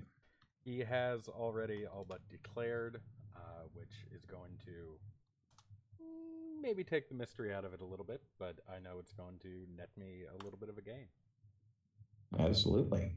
He 0.63 0.79
has 0.79 1.27
already 1.27 1.85
all 1.85 2.05
but 2.07 2.21
declared, 2.29 2.99
uh, 3.35 3.67
which 3.73 4.05
is 4.13 4.25
going 4.25 4.51
to 4.65 4.99
mm, 6.01 6.61
maybe 6.61 6.83
take 6.83 7.07
the 7.07 7.15
mystery 7.15 7.53
out 7.53 7.65
of 7.65 7.73
it 7.73 7.81
a 7.81 7.85
little 7.85 8.05
bit, 8.05 8.21
but 8.39 8.55
I 8.67 8.79
know 8.79 8.97
it's 8.99 9.13
going 9.13 9.37
to 9.43 9.65
net 9.77 9.89
me 9.95 10.23
a 10.29 10.43
little 10.43 10.59
bit 10.59 10.69
of 10.69 10.77
a 10.77 10.81
gain. 10.81 11.07
Absolutely. 12.37 13.15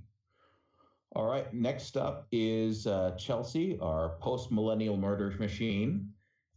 All 1.15 1.27
right. 1.27 1.53
Next 1.53 1.97
up 1.97 2.27
is 2.33 2.87
uh, 2.87 3.13
Chelsea, 3.19 3.79
our 3.81 4.11
post 4.21 4.51
millennial 4.51 4.97
murder 4.97 5.35
machine. 5.39 6.13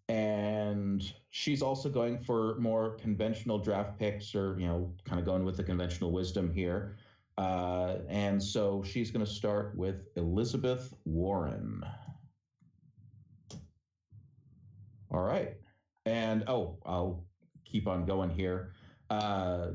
And 0.07 1.01
she's 1.31 1.61
also 1.61 1.89
going 1.89 2.19
for 2.19 2.55
more 2.59 2.91
conventional 2.97 3.57
draft 3.57 3.97
picks 3.97 4.35
or, 4.35 4.55
you 4.59 4.67
know, 4.67 4.93
kind 5.03 5.19
of 5.19 5.25
going 5.25 5.43
with 5.43 5.57
the 5.57 5.63
conventional 5.63 6.11
wisdom 6.11 6.51
here. 6.53 6.95
Uh, 7.37 7.97
and 8.07 8.41
so 8.41 8.83
she's 8.83 9.11
going 9.11 9.25
to 9.25 9.31
start 9.31 9.75
with 9.75 10.07
Elizabeth 10.15 10.93
Warren. 11.05 11.83
All 15.11 15.21
right. 15.21 15.55
And 16.05 16.43
oh, 16.47 16.77
I'll 16.85 17.25
keep 17.65 17.87
on 17.87 18.05
going 18.05 18.29
here. 18.29 18.73
Uh, 19.09 19.71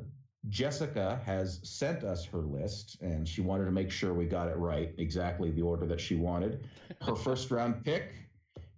Jessica 0.48 1.20
has 1.26 1.60
sent 1.62 2.02
us 2.02 2.24
her 2.24 2.38
list, 2.38 2.96
and 3.02 3.28
she 3.28 3.42
wanted 3.42 3.66
to 3.66 3.72
make 3.72 3.90
sure 3.90 4.14
we 4.14 4.24
got 4.24 4.48
it 4.48 4.56
right, 4.56 4.94
exactly 4.96 5.50
the 5.50 5.62
order 5.62 5.86
that 5.86 6.00
she 6.00 6.14
wanted. 6.14 6.66
Her 7.02 7.14
first 7.26 7.50
round 7.50 7.84
pick 7.84 8.12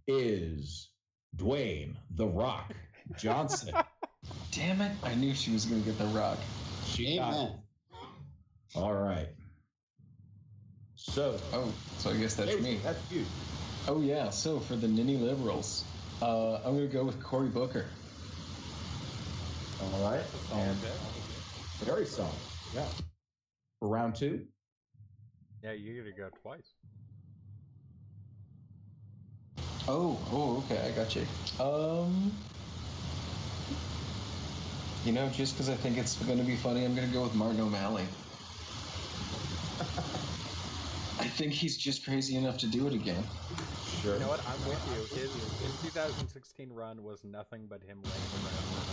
is 0.08 0.88
Dwayne 1.36 1.94
The 2.14 2.26
Rock 2.26 2.74
Johnson. 3.18 3.74
Damn 4.52 4.80
it! 4.80 4.92
I 5.02 5.14
knew 5.14 5.34
she 5.34 5.52
was 5.52 5.64
gonna 5.64 5.80
get 5.80 5.98
the 5.98 6.06
rock. 6.06 6.38
She 6.86 7.16
got 7.16 7.32
it. 7.32 7.36
Amen. 7.36 7.58
All 8.74 8.94
right. 8.94 9.28
So, 10.94 11.36
Oh, 11.52 11.72
so 11.98 12.10
I 12.10 12.16
guess 12.16 12.36
that's 12.36 12.50
Daisy, 12.50 12.62
me. 12.62 12.80
That's 12.84 13.10
you. 13.10 13.24
Oh 13.88 14.00
yeah. 14.00 14.30
So 14.30 14.60
for 14.60 14.76
the 14.76 14.86
ninny 14.86 15.16
liberals, 15.16 15.84
uh, 16.20 16.56
I'm 16.64 16.74
gonna 16.74 16.86
go 16.86 17.04
with 17.04 17.22
Cory 17.22 17.48
Booker. 17.48 17.86
All 19.82 20.10
right. 20.10 20.18
That's 20.18 20.34
a 20.34 20.48
solid 20.48 20.68
And 20.68 20.78
very 21.84 22.06
solid. 22.06 22.30
Yeah. 22.74 22.84
For 23.80 23.88
round 23.88 24.14
two. 24.14 24.46
Yeah, 25.62 25.72
you 25.72 25.94
get 25.94 26.04
to 26.04 26.12
go 26.12 26.28
twice. 26.42 26.74
Oh, 29.86 30.24
oh, 30.30 30.62
okay, 30.64 30.78
I 30.78 30.92
got 30.92 31.14
you. 31.16 31.26
Um, 31.58 32.48
you 35.02 35.12
know, 35.12 35.28
just 35.30 35.54
because 35.54 35.68
I 35.68 35.76
think 35.76 35.98
it's 35.98 36.22
going 36.22 36.38
to 36.38 36.44
be 36.44 36.56
funny, 36.56 36.84
I'm 36.84 36.94
going 36.94 37.08
to 37.08 37.12
go 37.12 37.22
with 37.24 37.34
Martin 37.34 37.60
O'Malley. 37.60 38.08
I 41.18 41.28
think 41.28 41.52
he's 41.54 41.76
just 41.78 42.04
crazy 42.04 42.36
enough 42.36 42.58
to 42.58 42.68
do 42.68 42.86
it 42.86 42.94
again. 42.94 43.24
Sure. 43.80 44.14
You 44.14 44.20
know 44.20 44.28
what? 44.28 44.46
I'm 44.46 44.64
with 44.64 44.86
you. 44.86 45.06
His, 45.06 45.54
his 45.58 45.76
2016 45.76 46.72
run 46.72 47.02
was 47.02 47.24
nothing 47.24 47.68
but 47.68 47.82
him 47.82 48.02
laying 48.04 48.34
around. 48.34 48.84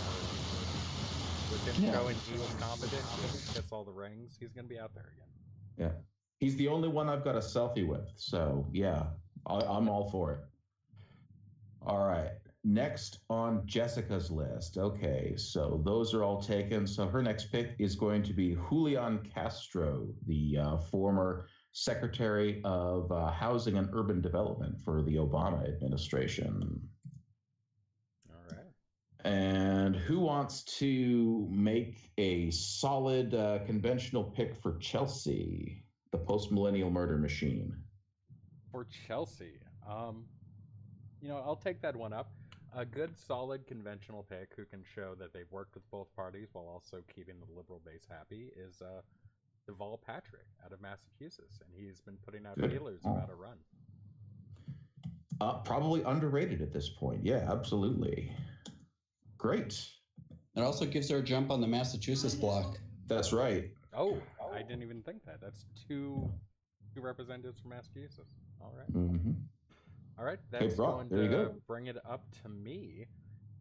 With 1.48 1.64
him 1.64 1.78
Yeah. 1.78 1.90
showing 1.90 2.20
he 2.20 2.38
was 2.38 2.54
competent, 2.54 3.10
he 3.10 3.42
gets 3.52 3.72
all 3.72 3.84
the 3.84 3.92
rings. 3.92 4.36
He's 4.36 4.52
going 4.52 4.66
to 4.66 4.68
be 4.68 4.78
out 4.78 4.94
there 4.94 5.08
again. 5.16 5.28
Yeah. 5.76 6.02
He's 6.38 6.56
the 6.56 6.68
only 6.68 6.88
one 6.88 7.08
I've 7.08 7.24
got 7.24 7.36
a 7.36 7.40
selfie 7.40 7.86
with. 7.86 8.08
So, 8.16 8.68
yeah, 8.72 9.14
I, 9.46 9.56
I'm 9.60 9.88
all 9.88 10.10
for 10.10 10.32
it. 10.32 10.49
All 11.82 12.06
right. 12.06 12.32
Next 12.62 13.20
on 13.30 13.66
Jessica's 13.66 14.30
list. 14.30 14.76
Okay. 14.76 15.34
So, 15.36 15.80
those 15.84 16.12
are 16.12 16.22
all 16.22 16.42
taken. 16.42 16.86
So, 16.86 17.06
her 17.06 17.22
next 17.22 17.46
pick 17.50 17.74
is 17.78 17.96
going 17.96 18.22
to 18.24 18.34
be 18.34 18.56
Julian 18.68 19.20
Castro, 19.34 20.08
the 20.26 20.58
uh, 20.58 20.76
former 20.76 21.46
Secretary 21.72 22.60
of 22.64 23.10
uh, 23.12 23.30
Housing 23.30 23.78
and 23.78 23.88
Urban 23.92 24.20
Development 24.20 24.78
for 24.84 25.02
the 25.02 25.14
Obama 25.16 25.66
administration. 25.66 26.80
All 28.28 28.36
right. 28.50 28.66
And 29.24 29.94
who 29.94 30.18
wants 30.20 30.64
to 30.78 31.48
make 31.50 32.10
a 32.18 32.50
solid 32.50 33.34
uh, 33.34 33.60
conventional 33.66 34.24
pick 34.24 34.56
for 34.62 34.76
Chelsea, 34.78 35.84
the 36.10 36.18
post 36.18 36.50
millennial 36.50 36.90
murder 36.90 37.16
machine? 37.16 37.72
For 38.72 38.86
Chelsea, 39.06 39.60
um, 39.88 40.24
you 41.20 41.28
know, 41.28 41.42
I'll 41.44 41.56
take 41.56 41.80
that 41.82 41.96
one 41.96 42.12
up. 42.12 42.30
A 42.74 42.84
good, 42.84 43.18
solid, 43.18 43.66
conventional 43.66 44.24
pick 44.28 44.50
who 44.56 44.64
can 44.64 44.84
show 44.94 45.14
that 45.18 45.32
they've 45.32 45.50
worked 45.50 45.74
with 45.74 45.88
both 45.90 46.06
parties 46.14 46.48
while 46.52 46.66
also 46.68 47.02
keeping 47.12 47.34
the 47.40 47.56
liberal 47.56 47.80
base 47.84 48.06
happy 48.08 48.50
is 48.56 48.80
uh, 48.80 49.00
Deval 49.68 49.98
Patrick 50.06 50.46
out 50.64 50.72
of 50.72 50.80
Massachusetts, 50.80 51.58
and 51.64 51.70
he's 51.76 52.00
been 52.00 52.16
putting 52.24 52.46
out 52.46 52.56
Good. 52.58 52.70
feelers 52.70 53.00
about 53.04 53.28
a 53.30 53.34
run. 53.34 53.56
Uh, 55.40 55.54
probably 55.58 56.02
underrated 56.04 56.60
at 56.62 56.72
this 56.72 56.88
point. 56.88 57.20
Yeah, 57.24 57.48
absolutely. 57.50 58.30
Great. 59.36 59.84
It 60.54 60.60
also 60.60 60.84
gives 60.84 61.10
her 61.10 61.18
a 61.18 61.22
jump 61.22 61.50
on 61.50 61.60
the 61.60 61.66
Massachusetts 61.66 62.34
block. 62.34 62.78
That's 63.08 63.32
right. 63.32 63.70
Oh, 63.96 64.16
I 64.54 64.58
didn't 64.62 64.82
even 64.82 65.02
think 65.02 65.24
that. 65.24 65.40
That's 65.40 65.64
two 65.88 66.30
two 66.94 67.00
representatives 67.00 67.58
from 67.60 67.70
Massachusetts. 67.70 68.34
All 68.60 68.72
right. 68.76 68.86
hmm 68.86 69.32
All 70.20 70.26
right, 70.26 70.38
that's 70.50 70.74
Brock, 70.74 70.96
going 70.96 71.08
there 71.08 71.22
you 71.22 71.28
to 71.30 71.34
go. 71.34 71.54
bring 71.66 71.86
it 71.86 71.96
up 72.06 72.26
to 72.42 72.50
me. 72.50 73.06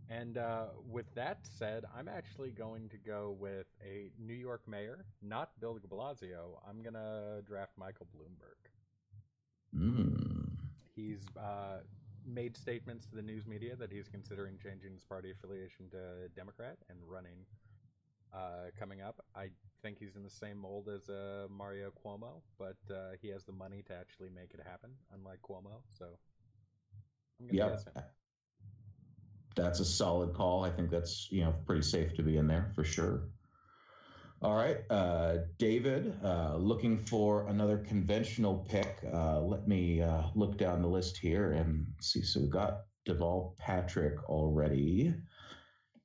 And 0.09 0.37
uh, 0.37 0.65
with 0.91 1.05
that 1.15 1.39
said, 1.43 1.85
I'm 1.97 2.09
actually 2.09 2.49
going 2.49 2.89
to 2.89 2.97
go 2.97 3.37
with 3.39 3.67
a 3.81 4.11
New 4.19 4.33
York 4.33 4.61
mayor, 4.67 5.05
not 5.21 5.51
Bill 5.61 5.75
de 5.75 5.87
Blasio. 5.87 6.59
I'm 6.67 6.81
going 6.81 6.95
to 6.95 7.43
draft 7.47 7.71
Michael 7.77 8.07
Bloomberg. 8.13 8.59
Mm. 9.73 10.49
He's 10.95 11.21
uh, 11.37 11.77
made 12.25 12.57
statements 12.57 13.05
to 13.05 13.15
the 13.15 13.21
news 13.21 13.45
media 13.47 13.77
that 13.77 13.89
he's 13.89 14.09
considering 14.09 14.57
changing 14.61 14.91
his 14.91 15.03
party 15.05 15.31
affiliation 15.31 15.89
to 15.91 16.27
Democrat 16.35 16.77
and 16.89 16.99
running 17.07 17.45
uh, 18.33 18.71
coming 18.77 19.01
up. 19.01 19.23
I 19.33 19.49
think 19.81 19.97
he's 19.97 20.17
in 20.17 20.23
the 20.23 20.29
same 20.29 20.57
mold 20.57 20.89
as 20.93 21.07
uh, 21.07 21.47
Mario 21.49 21.91
Cuomo, 22.03 22.41
but 22.57 22.77
uh, 22.93 23.11
he 23.21 23.29
has 23.29 23.45
the 23.45 23.53
money 23.53 23.81
to 23.87 23.93
actually 23.93 24.29
make 24.29 24.53
it 24.53 24.59
happen, 24.65 24.89
unlike 25.13 25.39
Cuomo. 25.41 25.83
So 25.97 26.17
Yep. 27.39 27.79
That's 29.55 29.79
a 29.79 29.85
solid 29.85 30.33
call. 30.33 30.63
I 30.63 30.69
think 30.69 30.89
that's 30.89 31.27
you 31.31 31.41
know 31.41 31.53
pretty 31.65 31.81
safe 31.81 32.15
to 32.15 32.23
be 32.23 32.37
in 32.37 32.47
there 32.47 32.71
for 32.75 32.83
sure. 32.83 33.29
All 34.41 34.55
right, 34.55 34.77
uh, 34.89 35.39
David, 35.57 36.13
uh, 36.23 36.55
looking 36.55 36.97
for 36.97 37.45
another 37.47 37.77
conventional 37.77 38.65
pick. 38.69 38.99
Uh, 39.13 39.41
let 39.41 39.67
me 39.67 40.01
uh, 40.01 40.23
look 40.33 40.57
down 40.57 40.81
the 40.81 40.87
list 40.87 41.17
here 41.17 41.51
and 41.51 41.85
see. 41.99 42.21
So 42.21 42.39
we've 42.39 42.49
got 42.49 42.83
Deval 43.05 43.57
Patrick 43.57 44.29
already. 44.29 45.13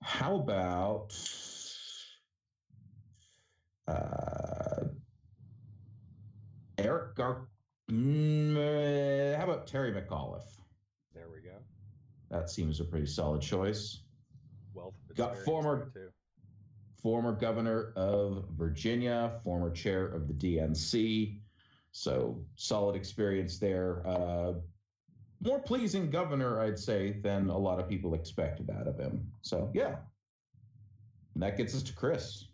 How 0.02 0.34
about 0.34 1.16
uh, 3.86 4.84
Eric 6.76 7.14
Gar? 7.14 7.46
Mm, 7.88 9.36
how 9.36 9.44
about 9.44 9.68
Terry 9.68 9.92
McAuliffe? 9.92 10.63
There 12.34 12.40
we 12.40 12.42
go. 12.42 12.46
That 12.46 12.50
seems 12.50 12.80
a 12.80 12.84
pretty 12.84 13.06
solid 13.06 13.42
choice. 13.42 14.00
Wealth 14.74 14.94
Got 15.16 15.38
former- 15.38 15.90
too. 15.92 16.10
Former 17.02 17.32
governor 17.32 17.92
of 17.96 18.46
Virginia, 18.56 19.38
former 19.44 19.70
chair 19.70 20.06
of 20.06 20.26
the 20.26 20.32
DNC. 20.32 21.38
So 21.92 22.42
solid 22.56 22.96
experience 22.96 23.58
there. 23.58 24.02
Uh, 24.06 24.54
more 25.42 25.60
pleasing 25.60 26.10
governor, 26.10 26.60
I'd 26.60 26.78
say, 26.78 27.12
than 27.20 27.50
a 27.50 27.58
lot 27.58 27.78
of 27.78 27.88
people 27.88 28.14
expected 28.14 28.70
out 28.70 28.86
of 28.86 28.98
him. 28.98 29.30
So, 29.42 29.70
yeah. 29.74 29.96
And 31.34 31.42
that 31.42 31.58
gets 31.58 31.74
us 31.74 31.82
to 31.82 31.92
Chris. 31.92 32.46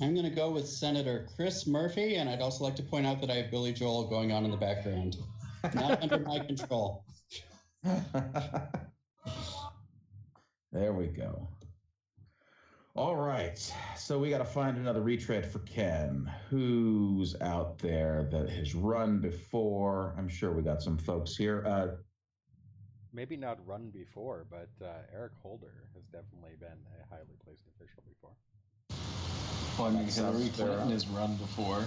I'm 0.00 0.14
going 0.14 0.28
to 0.28 0.34
go 0.34 0.50
with 0.50 0.68
Senator 0.68 1.26
Chris 1.34 1.66
Murphy, 1.66 2.16
and 2.16 2.28
I'd 2.28 2.40
also 2.40 2.62
like 2.64 2.76
to 2.76 2.82
point 2.82 3.06
out 3.06 3.20
that 3.20 3.30
I 3.30 3.34
have 3.34 3.50
Billy 3.50 3.72
Joel 3.72 4.04
going 4.08 4.30
on 4.32 4.44
in 4.44 4.50
the 4.52 4.56
background. 4.56 5.16
Not 5.74 6.02
under 6.02 6.18
my 6.20 6.38
control. 6.38 7.04
there 10.72 10.92
we 10.92 11.06
go. 11.08 11.48
All 12.96 13.16
right. 13.16 13.58
So 13.96 14.18
we 14.18 14.30
got 14.30 14.38
to 14.38 14.44
find 14.44 14.78
another 14.78 15.02
retread 15.02 15.44
for 15.44 15.58
Ken. 15.60 16.30
Who's 16.48 17.34
out 17.40 17.78
there 17.78 18.28
that 18.30 18.48
has 18.48 18.74
run 18.74 19.18
before? 19.18 20.14
I'm 20.16 20.28
sure 20.28 20.52
we 20.52 20.62
got 20.62 20.82
some 20.82 20.96
folks 20.96 21.36
here. 21.36 21.64
Uh, 21.66 21.88
Maybe 23.12 23.36
not 23.36 23.64
run 23.66 23.90
before, 23.90 24.46
but 24.50 24.70
uh, 24.84 24.88
Eric 25.12 25.32
Holder 25.42 25.88
has 25.94 26.04
definitely 26.06 26.56
been 26.58 26.68
a 26.68 27.14
highly 27.14 27.36
placed 27.44 27.62
official 27.76 28.02
before. 28.08 28.32
Well, 29.78 29.88
I 29.88 29.98
mean, 29.98 30.08
Hillary. 30.08 30.48
Clinton 30.48 30.90
has 30.90 31.06
run 31.08 31.36
before. 31.36 31.84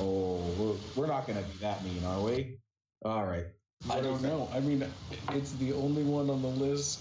oh, 0.00 0.36
we're, 0.58 0.74
we're 0.94 1.06
not 1.08 1.26
going 1.26 1.42
to 1.42 1.48
be 1.50 1.58
that 1.58 1.84
mean, 1.84 2.04
are 2.04 2.20
we? 2.20 2.58
All 3.04 3.24
right. 3.24 3.46
I 3.90 4.00
don't 4.00 4.22
know. 4.22 4.48
I 4.52 4.60
mean, 4.60 4.84
it's 5.32 5.52
the 5.52 5.72
only 5.72 6.02
one 6.02 6.28
on 6.30 6.42
the 6.42 6.48
list 6.48 7.00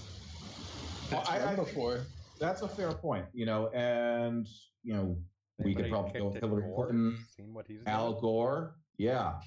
that's 1.09 1.29
Well, 1.29 1.39
I- 1.41 1.51
I 1.51 1.55
before. 1.55 2.05
That's 2.39 2.61
a 2.61 2.67
fair 2.67 2.91
point, 2.93 3.25
you 3.33 3.45
know, 3.45 3.69
and, 3.69 4.47
you 4.83 4.93
know, 4.93 5.17
We 5.59 5.73
could 5.73 5.89
probably 5.89 6.19
go 6.19 6.27
with 6.27 6.41
Hillary 6.41 6.63
Gore? 6.63 6.87
Clinton, 6.87 7.17
Seen 7.37 7.53
what 7.53 7.65
he's 7.65 7.79
Al 7.85 8.11
doing? 8.11 8.21
Gore. 8.21 8.75
Yeah. 8.97 9.39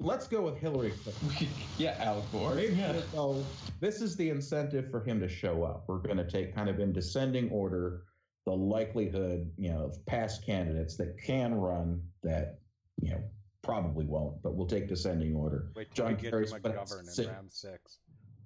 Let's 0.00 0.26
go 0.26 0.42
with 0.42 0.58
Hillary 0.58 0.90
Clinton. 0.90 1.48
yeah, 1.78 1.96
Al 2.00 2.22
Gore. 2.32 2.56
Maybe 2.56 2.74
Yeah. 2.74 3.00
so 3.12 3.44
this 3.80 4.02
is 4.02 4.16
the 4.16 4.28
incentive 4.30 4.90
for 4.90 5.02
him 5.04 5.20
to 5.20 5.28
show 5.28 5.62
up. 5.62 5.84
We're 5.88 5.98
going 5.98 6.16
to 6.18 6.28
take 6.28 6.54
kind 6.54 6.68
of 6.68 6.80
in 6.80 6.92
descending 6.92 7.50
order 7.50 8.02
the 8.46 8.52
likelihood, 8.52 9.52
you 9.56 9.70
know, 9.72 9.84
of 9.84 10.04
past 10.06 10.44
candidates 10.44 10.96
that 10.96 11.16
can 11.24 11.54
run 11.54 12.02
that, 12.24 12.58
you 13.00 13.12
know, 13.12 13.22
probably 13.66 14.06
won't, 14.06 14.40
but 14.42 14.54
we'll 14.54 14.66
take 14.66 14.88
descending 14.88 15.34
order. 15.34 15.70
Wait 15.74 15.88
till 15.94 16.06
John 16.06 16.14
we 16.16 16.22
get 16.22 16.30
Kerry's 16.30 16.52
to 16.52 16.60
McGovern 16.60 17.00
in 17.00 17.04
six. 17.06 17.28
round 17.28 17.52
six. 17.52 17.98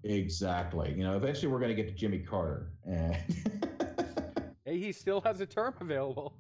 Exactly. 0.03 0.95
You 0.97 1.05
know, 1.05 1.17
eventually 1.17 1.49
we're 1.53 1.59
going 1.61 1.75
to 1.77 1.81
get 1.81 1.89
to 1.89 1.95
Jimmy 1.95 2.21
Carter. 2.21 2.73
And 2.87 3.17
Hey, 4.65 4.79
he 4.79 4.93
still 4.93 5.21
has 5.23 5.41
a 5.41 5.47
term 5.47 5.75
available. 5.81 6.35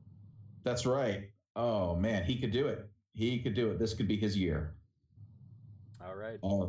that's 0.64 0.86
right. 0.86 1.24
Oh 1.56 1.94
man, 1.96 2.24
he 2.24 2.38
could 2.38 2.52
do 2.52 2.68
it. 2.68 2.88
He 3.12 3.40
could 3.40 3.54
do 3.54 3.70
it. 3.70 3.78
This 3.78 3.92
could 3.92 4.08
be 4.08 4.16
his 4.16 4.36
year. 4.36 4.76
All 6.02 6.14
right. 6.14 6.38
Uh, 6.42 6.68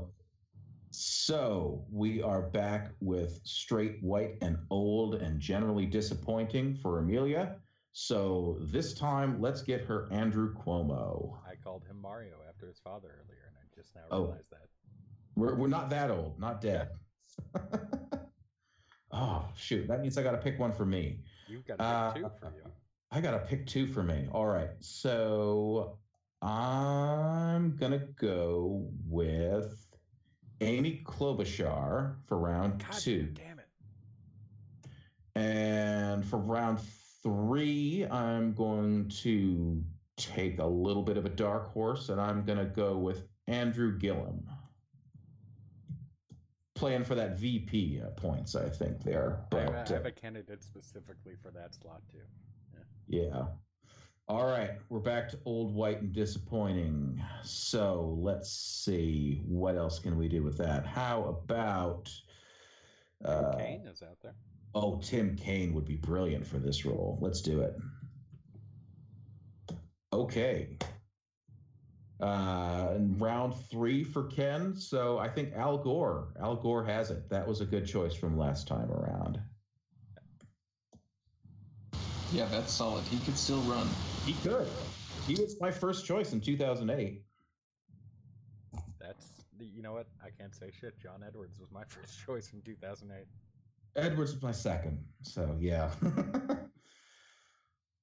so 0.90 1.86
we 1.90 2.22
are 2.22 2.42
back 2.42 2.92
with 3.00 3.40
straight 3.44 4.02
white 4.04 4.38
and 4.42 4.58
old 4.70 5.16
and 5.16 5.40
generally 5.40 5.86
disappointing 5.86 6.76
for 6.82 7.00
Amelia. 7.00 7.56
So 7.94 8.58
this 8.62 8.94
time, 8.94 9.42
let's 9.42 9.62
get 9.62 9.82
her 9.82 10.08
Andrew 10.12 10.54
Cuomo. 10.54 11.38
I 11.46 11.56
called 11.56 11.84
him 11.90 12.00
Mario 12.02 12.36
after 12.48 12.68
his 12.68 12.80
father 12.80 13.10
earlier, 13.10 13.44
and 13.48 13.56
I 13.58 13.76
just 13.76 13.94
now 13.96 14.02
Oh. 14.10 14.24
realized 14.26 14.50
that. 14.52 14.68
We're, 15.36 15.56
we're 15.56 15.68
not 15.68 15.90
that 15.90 16.10
old, 16.12 16.40
not 16.40 16.62
dead. 16.62 16.90
oh, 19.12 19.46
shoot. 19.56 19.88
That 19.88 20.02
means 20.02 20.18
I 20.18 20.24
got 20.24 20.32
to 20.32 20.38
pick 20.38 20.60
one 20.60 20.72
for 20.74 20.86
me. 20.86 21.20
You've 21.48 21.66
got 21.66 21.80
a 21.80 21.84
Uh, 21.84 22.14
two 22.14 22.30
for 22.40 22.54
you. 22.56 22.64
I 23.12 23.20
got 23.22 23.32
to 23.32 23.40
pick 23.40 23.66
two 23.68 23.88
for 23.88 24.04
me. 24.04 24.28
All 24.32 24.46
right. 24.46 24.70
So 24.80 25.98
I'm 26.42 27.76
going 27.76 27.92
to 27.94 28.00
go 28.20 28.88
with 29.08 29.86
Amy 30.62 31.02
Klobuchar 31.06 32.16
for 32.26 32.38
round 32.38 32.80
God 32.86 32.94
two. 33.00 33.24
damn 33.34 33.60
it. 33.60 33.68
And 35.36 36.26
for 36.26 36.38
round 36.38 36.80
three, 37.24 38.06
I'm 38.10 38.54
going 38.54 39.10
to 39.24 39.84
take 40.18 40.60
a 40.60 40.66
little 40.66 41.04
bit 41.04 41.18
of 41.18 41.26
a 41.26 41.30
dark 41.30 41.72
horse 41.74 42.10
and 42.10 42.20
I'm 42.20 42.44
going 42.44 42.58
to 42.60 42.66
go 42.66 42.98
with 42.98 43.24
Andrew 43.48 43.98
Gillum. 43.98 44.48
Playing 46.76 47.04
for 47.04 47.14
that 47.16 47.38
VP 47.38 48.02
uh, 48.04 48.10
points, 48.12 48.56
I 48.56 48.68
think, 48.70 49.04
there. 49.04 49.46
I 49.52 49.58
have, 49.58 49.68
But 49.68 49.90
a- 49.90 49.94
I 49.94 49.98
have 49.98 50.06
uh, 50.06 50.10
a 50.10 50.12
candidate 50.12 50.64
specifically 50.64 51.36
for 51.42 51.52
that 51.52 51.76
slot, 51.76 52.02
too. 52.12 52.18
yeah. 53.08 53.46
All 54.28 54.46
right. 54.46 54.72
We're 54.90 55.00
back 55.00 55.28
to 55.30 55.40
old, 55.46 55.76
white, 55.76 56.00
and 56.02 56.14
disappointing. 56.14 57.22
So 57.44 58.18
let's 58.22 58.50
see. 58.50 59.42
What 59.46 59.76
else 59.76 60.00
can 60.00 60.18
we 60.18 60.28
do 60.30 60.42
with 60.42 60.58
that? 60.60 60.86
How 60.86 61.24
about. 61.26 62.10
Uh, 63.26 63.56
Kaine 63.58 63.86
is 63.86 64.02
out 64.02 64.18
there. 64.24 64.34
Oh, 64.74 65.00
Tim 65.04 65.36
Kaine 65.36 65.74
would 65.74 65.86
be 65.86 65.98
brilliant 65.98 66.48
for 66.48 66.58
this 66.58 66.86
role. 66.86 67.18
Let's 67.22 67.42
do 67.42 67.62
it. 67.62 67.76
Okay. 70.14 70.78
Uh, 72.22 72.90
and 72.92 73.20
round 73.20 73.56
three 73.70 74.04
for 74.04 74.26
Ken. 74.26 74.76
So 74.76 75.18
I 75.18 75.28
think 75.28 75.54
Al 75.56 75.78
Gore. 75.78 76.28
Al 76.40 76.56
Gore 76.56 76.84
has 76.86 77.10
it. 77.12 77.30
That 77.30 77.48
was 77.48 77.62
a 77.62 77.66
good 77.66 77.86
choice 77.86 78.14
from 78.14 78.38
last 78.38 78.68
time 78.68 78.92
around. 78.92 79.40
Yeah, 82.32 82.46
that's 82.46 82.72
solid. 82.72 83.04
He 83.06 83.18
could 83.26 83.38
still 83.38 83.60
run. 83.62 83.88
He 84.26 84.34
could. 84.48 84.68
He 85.28 85.34
was 85.36 85.58
my 85.60 85.72
first 85.72 86.06
choice 86.06 86.32
in 86.32 86.40
2008. 86.40 87.24
That's, 89.00 89.28
the- 89.58 89.66
you 89.66 89.82
know 89.82 89.94
what? 89.94 90.08
I 90.24 90.30
can't 90.30 90.56
say 90.56 90.72
shit. 90.80 90.98
John 91.02 91.24
Edwards 91.28 91.60
was 91.60 91.72
my 91.72 91.84
first 91.88 92.24
choice 92.26 92.54
in 92.54 92.62
2008. 92.62 93.26
Edwards 93.96 94.34
was 94.34 94.42
my 94.42 94.52
second. 94.52 95.04
So 95.22 95.56
yeah. 95.60 95.90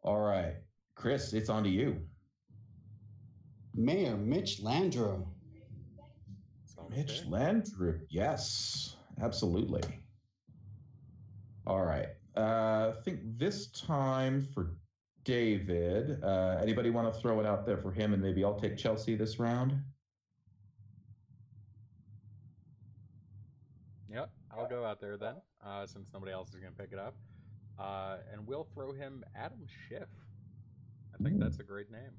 All 0.02 0.20
right. 0.20 0.54
Chris, 0.94 1.32
it's 1.32 1.48
on 1.48 1.64
to 1.64 1.70
you. 1.70 2.00
Mayor 3.74 4.16
Mitch 4.16 4.60
Landrieu. 4.62 5.26
Mitch 6.90 7.20
fair. 7.20 7.30
Landrieu. 7.30 8.00
Yes, 8.08 8.96
absolutely. 9.20 9.82
All 11.66 11.84
right. 11.84 12.08
Uh, 12.36 12.92
I 12.96 13.00
think 13.04 13.20
this 13.36 13.68
time 13.68 14.48
for 14.54 14.72
David, 15.24 16.22
uh, 16.24 16.58
anybody 16.62 16.88
want 16.88 17.12
to 17.12 17.20
throw 17.20 17.38
it 17.40 17.46
out 17.46 17.66
there 17.66 17.76
for 17.76 17.92
him 17.92 18.14
and 18.14 18.22
maybe 18.22 18.42
I'll 18.42 18.58
take 18.58 18.78
Chelsea 18.78 19.14
this 19.14 19.38
round? 19.38 19.78
Yep, 24.10 24.30
I'll 24.56 24.68
go 24.68 24.84
out 24.84 25.00
there 25.00 25.18
then, 25.18 25.34
uh, 25.64 25.86
since 25.86 26.08
nobody 26.12 26.32
else 26.32 26.48
is 26.54 26.60
going 26.60 26.72
to 26.72 26.78
pick 26.78 26.92
it 26.92 26.98
up. 26.98 27.14
Uh, 27.78 28.16
and 28.32 28.46
we'll 28.46 28.66
throw 28.74 28.92
him 28.92 29.24
Adam 29.36 29.64
Schiff. 29.88 30.08
I 31.14 31.22
think 31.22 31.40
that's 31.40 31.58
a 31.58 31.64
great 31.64 31.90
name. 31.90 32.10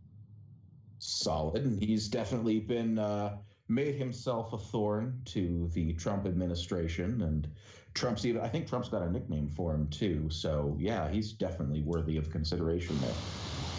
Solid. 0.99 1.63
And 1.63 1.81
he's 1.81 2.07
definitely 2.07 2.59
been 2.59 2.99
uh, 2.99 3.37
made 3.67 3.95
himself 3.95 4.53
a 4.53 4.57
thorn 4.57 5.21
to 5.25 5.69
the 5.73 5.93
Trump 5.93 6.25
administration. 6.25 7.21
And 7.21 7.47
Trump's 7.93 8.25
even, 8.25 8.41
I 8.41 8.47
think 8.47 8.67
Trump's 8.67 8.89
got 8.89 9.01
a 9.01 9.11
nickname 9.11 9.47
for 9.47 9.73
him 9.73 9.87
too. 9.87 10.29
So 10.29 10.75
yeah, 10.79 11.09
he's 11.09 11.31
definitely 11.31 11.81
worthy 11.81 12.17
of 12.17 12.29
consideration 12.31 12.97
there. 12.99 13.13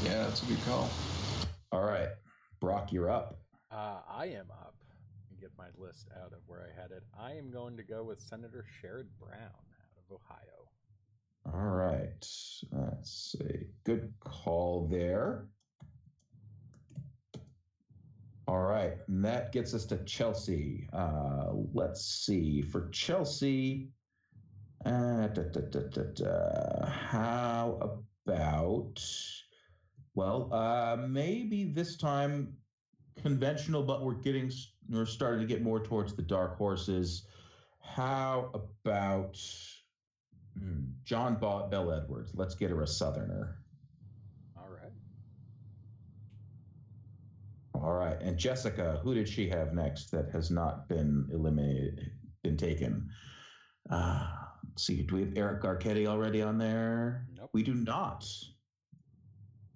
Yeah, 0.05 0.25
that's 0.25 0.43
a 0.43 0.47
good 0.47 0.63
call. 0.65 0.89
All 1.73 1.83
right. 1.83 2.09
Brock, 2.61 2.93
you're 2.93 3.11
up. 3.11 3.39
Uh, 3.71 4.01
I 4.09 4.27
am 4.27 4.51
up. 4.51 4.75
Get 5.41 5.51
my 5.57 5.69
list 5.79 6.09
out 6.23 6.33
of 6.33 6.41
where 6.47 6.61
I 6.61 6.81
had 6.81 6.91
it. 6.91 7.03
I 7.19 7.33
am 7.33 7.51
going 7.51 7.77
to 7.79 7.83
go 7.83 8.05
with 8.05 8.21
Senator 8.21 8.65
Sherrod 8.83 9.07
Brown 9.19 9.41
out 9.41 9.97
of 9.97 10.15
Ohio. 10.15 10.69
All 11.47 11.71
right. 11.71 12.27
Let's 12.71 13.37
see. 13.39 13.69
Good 13.85 14.13
call 14.21 14.87
there. 14.91 15.47
All 18.47 18.59
right. 18.59 18.99
And 19.09 19.25
that 19.25 19.53
gets 19.53 19.73
us 19.73 19.87
to 19.87 20.05
Chelsea. 20.05 20.89
Uh, 20.93 21.53
let's 21.73 22.05
see. 22.05 22.61
For 22.61 22.91
Chelsea, 22.91 23.89
uh, 24.85 25.29
da, 25.29 25.43
da, 25.53 25.81
da, 25.81 26.87
how 26.87 27.97
about, 28.27 29.03
well, 30.15 30.53
uh, 30.53 30.97
maybe 31.09 31.65
this 31.73 31.97
time 31.97 32.57
conventional, 33.23 33.83
but 33.83 34.03
we're 34.03 34.15
getting, 34.15 34.51
we're 34.89 35.07
starting 35.07 35.41
to 35.41 35.47
get 35.47 35.63
more 35.63 35.81
towards 35.81 36.15
the 36.15 36.23
dark 36.23 36.57
horses. 36.57 37.27
How 37.81 38.51
about 38.55 39.39
Hmm, 40.59 40.81
John 41.05 41.37
Ba- 41.37 41.69
Bell 41.71 41.93
Edwards. 41.93 42.33
Let's 42.35 42.57
get 42.57 42.71
her 42.71 42.83
a 42.83 42.87
Southerner. 42.87 43.59
All 44.57 44.69
right. 44.69 44.93
All 47.75 47.93
right. 47.93 48.21
And 48.21 48.37
Jessica, 48.37 49.01
who 49.03 49.15
did 49.15 49.29
she 49.29 49.49
have 49.49 49.73
next 49.73 50.11
that 50.11 50.31
has 50.33 50.51
not 50.51 50.89
been 50.89 51.29
eliminated, 51.33 52.11
been 52.43 52.57
taken? 52.57 53.09
Uh, 53.89 54.27
let's 54.69 54.85
see. 54.85 55.03
Do 55.03 55.15
we 55.15 55.21
have 55.23 55.37
Eric 55.37 55.63
Garcetti 55.63 56.07
already 56.07 56.43
on 56.43 56.59
there? 56.59 57.27
Nope. 57.37 57.51
We 57.53 57.63
do 57.63 57.75
not. 57.75 58.27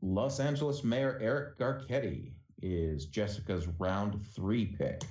Los 0.02 0.40
Angeles 0.40 0.84
Mayor 0.84 1.18
Eric 1.22 1.58
Garcetti 1.58 2.33
is 2.64 3.06
Jessica's 3.06 3.68
round 3.68 4.26
three 4.26 4.76
pick. 4.76 5.02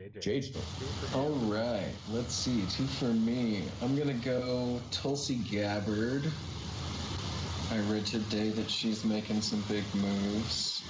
JJ. 0.00 0.24
JJ. 0.24 0.68
Two 0.78 0.92
for 0.94 1.08
All 1.12 1.30
you. 1.30 1.38
right, 1.38 2.02
let's 2.06 2.36
see. 2.36 2.66
Two 2.66 2.88
for 2.88 3.12
me. 3.14 3.70
I'm 3.80 3.96
gonna 3.96 4.20
go 4.20 4.88
Tulsi 4.90 5.44
Gabbard. 5.44 6.26
I 7.70 7.80
read 7.80 8.06
today 8.06 8.52
that 8.52 8.70
she's 8.70 9.04
making 9.04 9.42
some 9.42 9.66
big 9.66 9.94
moves. 9.94 10.88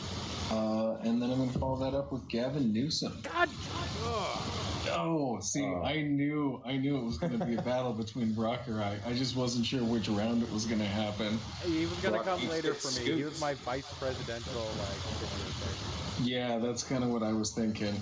Uh, 0.50 0.98
and 1.02 1.22
then 1.22 1.30
I'm 1.30 1.38
going 1.38 1.52
to 1.52 1.58
follow 1.58 1.80
that 1.90 1.96
up 1.96 2.12
with 2.12 2.28
Gavin 2.28 2.72
Newsom. 2.72 3.22
God! 3.22 3.50
Ugh. 3.96 4.57
Oh, 4.92 5.40
see, 5.40 5.64
Oh. 5.64 5.82
I 5.82 6.02
knew, 6.02 6.60
I 6.64 6.76
knew 6.76 6.96
it 6.98 7.04
was 7.04 7.18
going 7.18 7.38
to 7.38 7.44
be 7.44 7.56
a 7.56 7.62
battle 7.72 7.92
between 7.92 8.32
Brock 8.32 8.60
or 8.68 8.80
I. 8.80 8.98
I 9.06 9.12
just 9.12 9.36
wasn't 9.36 9.66
sure 9.66 9.82
which 9.82 10.08
round 10.08 10.42
it 10.42 10.50
was 10.50 10.66
going 10.66 10.80
to 10.80 10.86
happen. 10.86 11.38
He 11.66 11.86
was 11.86 11.98
gonna 11.98 12.22
come 12.22 12.48
later 12.48 12.74
for 12.74 12.90
me. 13.00 13.16
He 13.16 13.24
was 13.24 13.40
my 13.40 13.54
vice 13.54 13.86
presidential 13.98 14.66
like. 14.78 16.26
Yeah, 16.26 16.58
that's 16.58 16.82
kind 16.82 17.04
of 17.04 17.10
what 17.10 17.22
I 17.22 17.32
was 17.32 17.52
thinking. 17.52 17.94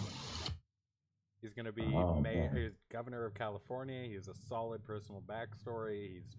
He's 1.42 1.52
gonna 1.54 1.72
be 1.72 1.82
Oh, 1.94 2.14
mayor, 2.20 2.50
he's 2.54 2.72
governor 2.90 3.24
of 3.24 3.34
California. 3.34 4.04
He 4.08 4.14
has 4.14 4.28
a 4.28 4.34
solid 4.48 4.84
personal 4.84 5.22
backstory. 5.28 6.14
He's 6.14 6.36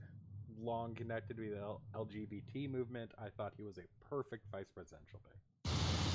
long 0.60 0.96
connected 0.96 1.38
with 1.40 1.52
the 1.52 1.60
L- 1.60 1.82
LGBT 1.96 2.70
movement. 2.70 3.12
I 3.18 3.30
thought 3.30 3.54
he 3.56 3.64
was 3.64 3.78
a 3.78 3.84
perfect 4.10 4.46
vice 4.52 4.68
presidential 4.74 5.20
pick. 5.24 5.47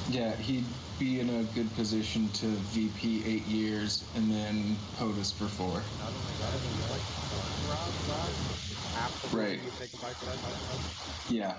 Yeah, 0.08 0.34
he'd 0.36 0.66
be 0.98 1.20
in 1.20 1.30
a 1.30 1.42
good 1.54 1.72
position 1.74 2.28
to 2.28 2.46
VP 2.46 3.24
eight 3.26 3.46
years 3.46 4.04
and 4.16 4.30
then 4.30 4.76
POTUS 4.98 5.32
for 5.32 5.46
four. 5.46 5.82
Not 5.98 6.12
only 6.14 6.34
that, 6.38 6.60
he's 6.70 6.88
like 6.90 7.02
one 7.30 7.64
round 7.66 7.94
size. 8.06 8.36
Half 8.94 9.22
the 9.22 9.28
Right. 9.28 9.50
reason 9.50 9.64
you 9.64 9.70
take 9.72 9.92
a 9.94 9.96
vice 9.96 10.16
president. 10.18 10.56
Yeah. 11.28 11.54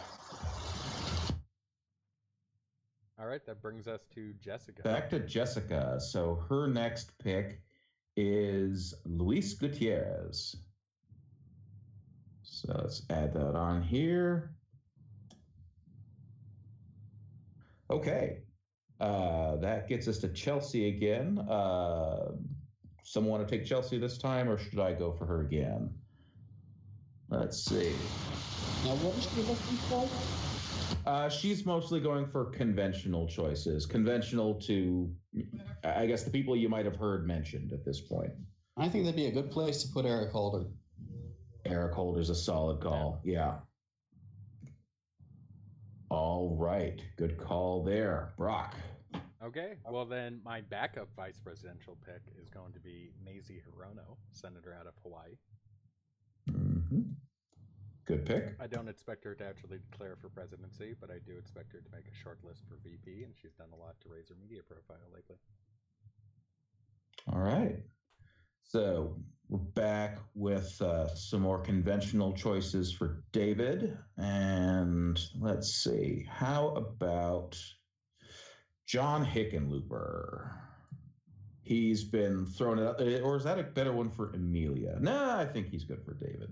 All 3.20 3.28
right, 3.28 3.46
that 3.46 3.62
brings 3.62 3.88
us 3.88 4.02
to 4.16 4.34
Jessica. 4.34 4.82
Back 4.84 5.10
to 5.12 5.20
Jessica. 5.20 6.00
So 6.00 6.36
her 6.50 6.68
next 6.68 7.18
pick 7.20 7.62
is 8.18 8.94
Luis 9.06 9.54
Gutierrez. 9.54 10.56
So 12.44 12.74
let's 12.84 13.02
add 13.10 13.34
that 13.34 13.56
on 13.56 13.82
here. 13.82 14.52
Okay. 17.90 18.40
Uh, 19.00 19.58
that 19.58 19.88
gets 19.90 20.08
us 20.08 20.20
to 20.20 20.30
Chelsea 20.30 20.88
again. 20.88 21.40
Uh, 21.40 22.32
someone 23.04 23.40
want 23.40 23.48
to 23.48 23.58
take 23.58 23.66
Chelsea 23.66 23.98
this 23.98 24.18
time, 24.18 24.50
or 24.50 24.58
should 24.58 24.80
I 24.80 24.94
go 24.94 25.12
for 25.12 25.26
her 25.26 25.42
again? 25.42 25.90
Let's 27.30 27.66
see. 27.66 27.94
Now, 28.86 28.96
what 28.96 29.18
is 29.18 29.24
she 29.30 29.42
looking 29.42 29.78
for? 29.90 30.10
Uh, 31.06 31.30
she's 31.30 31.66
mostly 31.66 32.00
going 32.00 32.28
for 32.28 32.46
conventional 32.46 33.28
choices, 33.28 33.86
conventional 33.86 34.56
to, 34.62 35.12
I 35.84 36.06
guess, 36.06 36.24
the 36.24 36.32
people 36.32 36.56
you 36.56 36.70
might 36.70 36.86
have 36.86 36.96
heard 36.96 37.28
mentioned 37.28 37.74
at 37.74 37.84
this 37.84 38.00
point. 38.00 38.32
I 38.78 38.88
think 38.90 39.06
that'd 39.06 39.16
be 39.16 39.28
a 39.28 39.32
good 39.32 39.52
place 39.52 39.84
to 39.84 39.92
put 39.92 40.06
Eric 40.06 40.32
Holder. 40.32 40.66
Eric 41.66 41.94
Holder's 41.94 42.30
a 42.30 42.36
solid 42.36 42.82
call. 42.82 43.22
Yeah. 43.24 43.56
All 46.14 46.56
right. 46.60 47.02
Good 47.18 47.40
call 47.40 47.84
there. 47.84 48.34
Brock. 48.38 48.76
Okay, 49.44 49.78
well 49.90 50.06
then 50.06 50.42
my 50.46 50.62
backup 50.62 51.10
vice 51.16 51.40
presidential 51.40 51.98
pick 52.06 52.22
is 52.40 52.50
going 52.50 52.72
to 52.74 52.80
be 52.80 53.10
Mazie 53.26 53.64
Hirono, 53.66 54.18
senator 54.30 54.78
out 54.80 54.86
of 54.86 54.94
Hawaii. 55.02 55.38
hmm 56.48 57.02
Good 58.06 58.28
pick. 58.28 58.54
I 58.62 58.68
don't 58.68 58.88
expect 58.88 59.24
her 59.24 59.34
to 59.34 59.44
actually 59.44 59.80
declare 59.90 60.16
for 60.16 60.30
presidency, 60.30 60.94
but 61.02 61.10
I 61.10 61.18
do 61.26 61.36
expect 61.36 61.74
her 61.74 61.80
to 61.80 61.90
make 61.92 62.06
a 62.06 62.16
short 62.24 62.38
list 62.44 62.62
for 62.70 62.78
VP, 62.84 63.24
and 63.24 63.34
she's 63.42 63.54
done 63.54 63.70
a 63.74 63.76
lot 63.76 63.96
to 64.02 64.10
raise 64.10 64.30
her 64.30 64.36
media 64.40 64.62
profile 64.62 65.10
lately. 65.12 65.38
All 67.34 67.40
right. 67.40 67.80
So 68.62 69.16
we're 69.54 69.60
back 69.60 70.18
with 70.34 70.82
uh, 70.82 71.08
some 71.14 71.42
more 71.42 71.60
conventional 71.60 72.34
choices 72.34 72.92
for 72.92 73.24
David. 73.32 73.96
And 74.18 75.20
let's 75.40 75.76
see. 75.76 76.26
How 76.28 76.70
about 76.70 77.56
John 78.88 79.24
Hickenlooper? 79.24 80.50
He's 81.62 82.04
been 82.04 82.48
thrown 82.48 82.80
out, 82.80 83.00
or 83.00 83.38
is 83.38 83.44
that 83.44 83.60
a 83.60 83.64
better 83.64 83.94
one 83.94 84.10
for 84.10 84.32
Amelia? 84.32 84.98
No, 85.00 85.30
I 85.38 85.46
think 85.46 85.68
he's 85.68 85.84
good 85.84 86.04
for 86.04 86.16
David. 86.16 86.52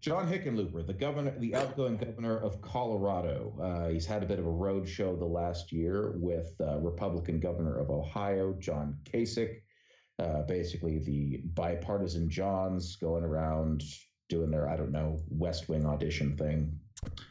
John 0.00 0.30
Hickenlooper, 0.30 0.86
the 0.86 0.92
governor, 0.92 1.34
the 1.38 1.54
outgoing 1.54 1.96
governor 1.96 2.36
of 2.36 2.60
Colorado. 2.60 3.54
Uh, 3.58 3.88
he's 3.88 4.04
had 4.04 4.22
a 4.22 4.26
bit 4.26 4.38
of 4.38 4.44
a 4.44 4.50
road 4.50 4.86
show 4.86 5.16
the 5.16 5.24
last 5.24 5.72
year 5.72 6.12
with 6.16 6.54
uh, 6.60 6.78
Republican 6.80 7.40
governor 7.40 7.78
of 7.78 7.88
Ohio, 7.88 8.54
John 8.60 8.98
Kasich. 9.04 9.62
Uh, 10.18 10.42
basically, 10.42 10.98
the 10.98 11.40
bipartisan 11.54 12.28
Johns 12.28 12.96
going 12.96 13.22
around 13.22 13.84
doing 14.28 14.50
their, 14.50 14.68
I 14.68 14.76
don't 14.76 14.90
know, 14.90 15.18
West 15.30 15.68
Wing 15.68 15.86
audition 15.86 16.36
thing. 16.36 16.78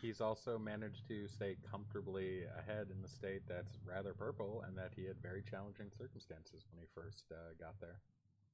He's 0.02 0.22
also 0.22 0.58
managed 0.58 1.06
to 1.10 1.28
stay 1.28 1.58
comfortably 1.70 2.44
ahead 2.58 2.88
in 2.90 3.02
the 3.02 3.08
state 3.10 3.42
that's 3.48 3.78
rather 3.86 4.14
purple, 4.14 4.64
and 4.66 4.78
that 4.78 4.92
he 4.96 5.06
had 5.06 5.18
very 5.22 5.44
challenging 5.50 5.88
circumstances 5.98 6.64
when 6.72 6.80
he 6.80 6.88
first 6.96 7.26
uh, 7.32 7.54
got 7.60 7.76
there. 7.82 8.00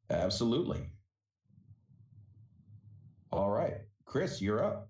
Absolutely. 0.09 0.89
All 3.31 3.51
right. 3.51 3.77
Chris, 4.05 4.41
you're 4.41 4.63
up. 4.63 4.89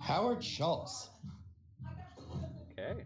Howard 0.00 0.42
Schultz. 0.42 1.10
Okay. 2.72 3.04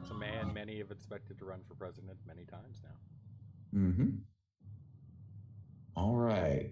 It's 0.00 0.10
a 0.10 0.14
man 0.14 0.52
many 0.52 0.78
have 0.78 0.90
expected 0.90 1.38
to 1.38 1.44
run 1.44 1.60
for 1.66 1.74
president 1.74 2.18
many 2.26 2.44
times 2.44 2.80
now. 2.82 2.90
Mm-hmm. 3.74 4.08
All 5.96 6.16
right. 6.16 6.70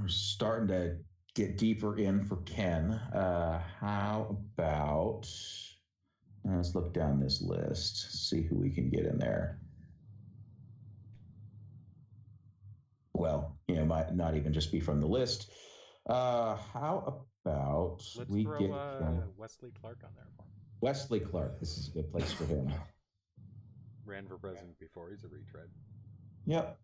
We're 0.00 0.08
starting 0.08 0.68
to 0.68 0.96
get 1.34 1.56
deeper 1.56 1.98
in 1.98 2.24
for 2.24 2.36
Ken. 2.38 2.92
Uh, 2.92 3.62
how 3.80 4.36
about 4.54 5.26
let's 6.44 6.74
look 6.74 6.92
down 6.92 7.20
this 7.20 7.40
list, 7.40 8.28
see 8.28 8.42
who 8.42 8.56
we 8.56 8.70
can 8.70 8.90
get 8.90 9.06
in 9.06 9.18
there. 9.18 9.60
Well, 13.14 13.56
you 13.68 13.76
know, 13.76 13.84
might 13.84 14.14
not 14.14 14.36
even 14.36 14.52
just 14.52 14.72
be 14.72 14.80
from 14.80 15.00
the 15.00 15.06
list. 15.06 15.50
Uh, 16.08 16.56
how 16.72 17.24
about 17.44 18.02
Let's 18.16 18.30
we 18.30 18.42
throw 18.42 18.58
get 18.58 18.70
uh, 18.70 19.12
Wesley 19.36 19.70
Clark 19.80 19.98
on 20.04 20.10
there 20.16 20.26
for 20.36 20.42
him. 20.42 20.48
Wesley 20.80 21.20
Clark? 21.20 21.60
This 21.60 21.78
is 21.78 21.88
a 21.88 21.90
good 21.92 22.10
place 22.10 22.32
for 22.32 22.44
him. 22.44 22.72
Ran 24.04 24.26
for 24.26 24.38
president 24.38 24.78
before. 24.80 25.10
He's 25.10 25.22
a 25.22 25.28
retread. 25.28 25.68
Yep. 26.46 26.78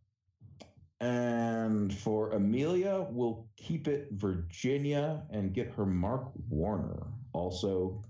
And 1.01 1.95
for 1.95 2.33
Amelia, 2.33 3.07
we'll 3.11 3.47
keep 3.57 3.87
it 3.87 4.09
Virginia 4.13 5.23
and 5.31 5.53
get 5.53 5.71
her 5.75 5.87
Mark 5.87 6.31
Warner. 6.49 7.07
Also 7.33 8.03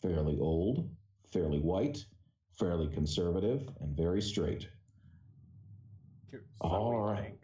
fairly 0.00 0.38
old, 0.38 0.88
fairly 1.32 1.58
white, 1.58 2.04
fairly 2.58 2.88
conservative, 2.88 3.68
and 3.80 3.96
very 3.96 4.22
straight. 4.22 4.68
So 6.32 6.38
All 6.60 6.90
we 7.02 7.10
right. 7.12 7.22
think. 7.24 7.38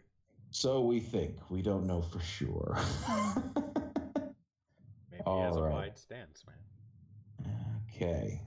So 0.51 0.81
we 0.81 0.99
think. 0.99 1.37
We 1.49 1.61
don't 1.61 1.85
know 1.85 2.01
for 2.01 2.19
sure. 2.19 2.77
Maybe 5.11 5.23
he 5.25 5.39
has 5.39 5.55
All 5.55 5.65
a 5.65 5.69
wide 5.69 5.97
stance, 5.97 6.43
man. 6.47 7.51
okay. 7.95 8.41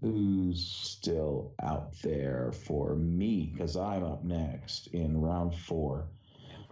Who's 0.00 0.64
still 0.64 1.54
out 1.62 1.92
there 2.02 2.52
for 2.52 2.94
me? 2.94 3.50
Because 3.52 3.76
I'm 3.76 4.04
up 4.04 4.24
next 4.24 4.88
in 4.88 5.20
round 5.20 5.54
four. 5.54 6.08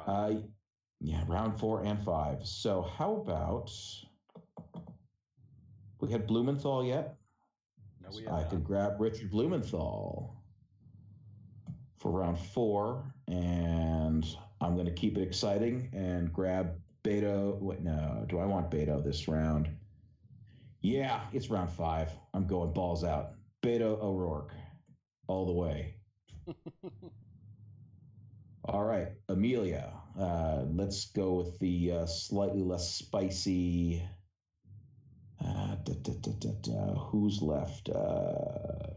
Uh, 0.06 0.34
yeah, 1.00 1.22
round 1.26 1.58
four 1.58 1.82
and 1.82 2.02
five. 2.04 2.46
So 2.46 2.82
how 2.82 3.16
about 3.16 3.72
we 6.00 6.10
had 6.12 6.26
Blumenthal 6.26 6.84
yet? 6.84 7.16
no, 8.10 8.16
we 8.16 8.26
I 8.28 8.40
have 8.40 8.50
could 8.50 8.64
grab 8.64 9.00
Richard 9.00 9.30
Blumenthal 9.30 10.34
for 11.98 12.12
round 12.12 12.38
four, 12.38 13.04
and 13.28 14.26
I'm 14.60 14.74
going 14.74 14.86
to 14.86 14.92
keep 14.92 15.16
it 15.16 15.22
exciting 15.22 15.88
and 15.92 16.32
grab 16.32 16.78
Beto. 17.02 17.58
Wait, 17.60 17.80
no, 17.80 18.24
do 18.28 18.38
I 18.38 18.46
want 18.46 18.70
Beto 18.70 19.02
this 19.02 19.28
round? 19.28 19.75
Yeah, 20.80 21.20
it's 21.32 21.50
round 21.50 21.70
five. 21.70 22.10
I'm 22.34 22.46
going 22.46 22.72
balls 22.72 23.04
out. 23.04 23.32
Beto 23.62 24.00
O'Rourke, 24.00 24.52
all 25.26 25.46
the 25.46 25.52
way. 25.52 25.96
All 28.64 28.84
right, 28.84 29.08
Amelia. 29.28 29.92
Uh, 30.18 30.64
let's 30.68 31.06
go 31.12 31.34
with 31.34 31.58
the 31.60 31.92
uh, 31.92 32.06
slightly 32.06 32.62
less 32.62 32.90
spicy. 32.94 34.02
Uh, 35.40 35.76
da, 35.84 35.92
da, 35.94 36.50
da. 36.62 36.94
Who's 36.94 37.40
left? 37.42 37.88
Uh, 37.88 38.88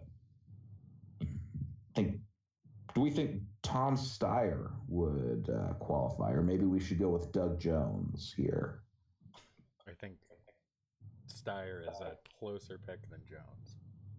think. 1.96 2.20
Do 2.96 3.02
we 3.02 3.12
think 3.12 3.44
Tom 3.62 3.96
Steyer 3.96 4.72
would 4.88 5.50
uh, 5.50 5.74
qualify, 5.74 6.32
or 6.32 6.42
maybe 6.42 6.66
we 6.66 6.80
should 6.80 7.00
go 7.00 7.10
with 7.10 7.32
Doug 7.32 7.60
Jones 7.60 8.34
here? 8.36 8.82
Steyer 11.40 11.82
is 11.82 12.00
a 12.02 12.18
closer 12.40 12.80
pick 12.86 13.10
than 13.10 13.22
Jones. 13.30 13.78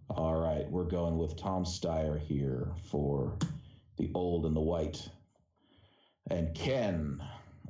All 0.09 0.35
right, 0.35 0.69
we're 0.69 0.85
going 0.85 1.17
with 1.17 1.37
Tom 1.37 1.63
Steyer 1.63 2.19
here 2.19 2.71
for 2.89 3.37
the 3.97 4.11
old 4.13 4.45
and 4.45 4.55
the 4.55 4.61
white. 4.61 5.07
And 6.29 6.53
Ken 6.55 7.21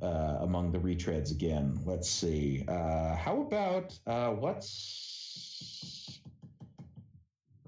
uh, 0.02 0.38
among 0.40 0.72
the 0.72 0.78
retreads 0.78 1.30
again. 1.30 1.78
Let's 1.84 2.08
see. 2.08 2.64
Uh, 2.66 3.14
how 3.14 3.42
about 3.42 3.98
uh, 4.06 4.30
what's 4.30 6.20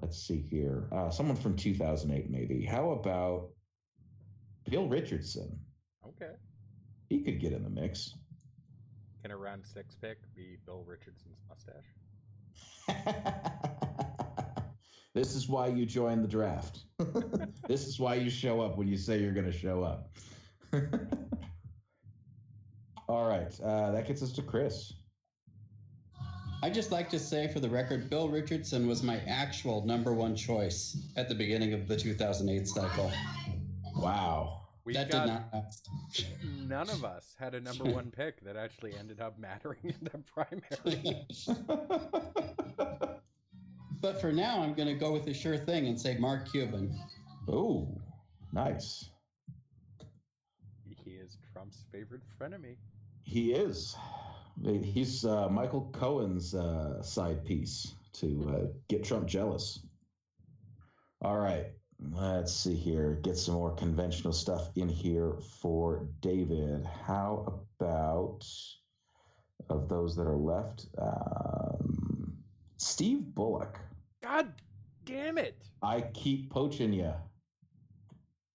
let's 0.01 0.19
see 0.19 0.45
here. 0.51 0.89
Uh, 0.93 1.11
someone 1.11 1.37
from 1.37 1.57
2008, 1.57 2.31
maybe. 2.31 2.65
How 2.65 2.91
about 2.91 3.51
Bill 4.69 4.89
Richardson? 4.89 5.59
Okay. 6.07 6.33
He 7.09 7.23
could 7.23 7.41
get 7.41 7.53
in 7.53 7.63
the 7.63 7.71
mix. 7.71 8.15
Can 9.25 9.31
a 9.31 9.37
round 9.39 9.65
six 9.65 9.95
pick 9.95 10.19
be 10.37 10.59
Bill 10.67 10.85
Richardson's 10.87 11.39
mustache? 11.49 11.95
this 15.15 15.35
is 15.35 15.49
why 15.49 15.69
you 15.69 15.87
join 15.87 16.21
the 16.21 16.29
draft. 16.29 16.81
this 17.67 17.87
is 17.87 17.99
why 17.99 18.17
you 18.17 18.29
show 18.29 18.61
up 18.61 18.77
when 18.77 18.87
you 18.87 18.99
say 18.99 19.19
you're 19.19 19.33
going 19.33 19.51
to 19.51 19.59
show 19.59 19.83
up. 19.83 20.11
All 23.09 23.27
right, 23.27 23.59
uh, 23.63 23.93
that 23.93 24.07
gets 24.07 24.23
us 24.23 24.31
to 24.33 24.43
Chris. 24.43 24.93
I 26.63 26.69
just 26.69 26.93
like 26.93 27.09
to 27.09 27.19
say 27.19 27.49
for 27.49 27.61
the 27.61 27.71
record, 27.71 28.11
Bill 28.11 28.29
Richardson 28.29 28.87
was 28.87 29.03
my 29.03 29.23
actual 29.27 29.87
number 29.87 30.13
one 30.13 30.37
choice 30.37 30.99
at 31.17 31.31
the 31.31 31.35
beginning 31.35 31.73
of 31.73 31.89
the 31.89 31.97
2008 31.97 32.69
cycle. 32.69 33.11
Wow. 33.97 34.64
We 34.85 34.93
that 34.93 35.11
got 35.11 35.27
did 35.27 35.33
not 35.33 35.49
last. 35.53 35.89
none 36.69 36.91
of 36.91 37.05
us 37.05 37.35
had 37.39 37.55
a 37.55 37.61
number 37.61 37.85
one 37.85 38.11
pick 38.17 38.45
that 38.45 38.57
actually 38.57 38.95
ended 38.97 39.21
up 39.21 39.39
mattering 39.39 39.79
in 39.83 39.97
the 40.03 40.19
primary. 40.19 41.27
but 44.01 44.21
for 44.21 44.31
now, 44.31 44.63
I'm 44.63 44.75
going 44.75 44.89
to 44.89 44.95
go 44.95 45.13
with 45.13 45.25
the 45.25 45.33
sure 45.33 45.57
thing 45.57 45.87
and 45.87 45.99
say 45.99 46.19
Mark 46.19 46.51
Cuban. 46.51 46.95
oh, 47.49 47.89
nice. 48.53 49.09
he 50.87 51.13
is 51.13 51.39
Trump's 51.53 51.85
favorite 51.91 52.23
frenemy. 52.39 52.77
He 53.23 53.53
is. 53.53 53.97
He's 54.63 55.25
uh, 55.25 55.49
Michael 55.49 55.91
Cohen's 55.93 56.55
uh, 56.55 57.03
side 57.03 57.45
piece 57.45 57.95
to 58.15 58.55
uh, 58.55 58.67
get 58.89 59.03
Trump 59.03 59.27
jealous. 59.27 59.81
All 61.23 61.39
right, 61.39 61.67
let's 62.13 62.53
see 62.53 62.75
here. 62.75 63.19
Get 63.23 63.37
some 63.37 63.55
more 63.55 63.75
conventional 63.75 64.33
stuff 64.33 64.71
in 64.77 64.89
here 64.89 65.35
for 65.61 66.07
David. 66.21 66.87
How 67.07 67.63
about 67.81 68.47
of 69.71 69.89
those 69.89 70.15
that 70.17 70.27
are 70.27 70.37
left? 70.37 70.87
Um, 70.99 72.37
Steve 72.77 73.35
Bullock. 73.35 73.79
God 74.23 74.53
damn 75.05 75.39
it! 75.39 75.57
I 75.83 76.01
keep 76.01 76.51
poaching 76.51 76.93
you. 76.93 77.13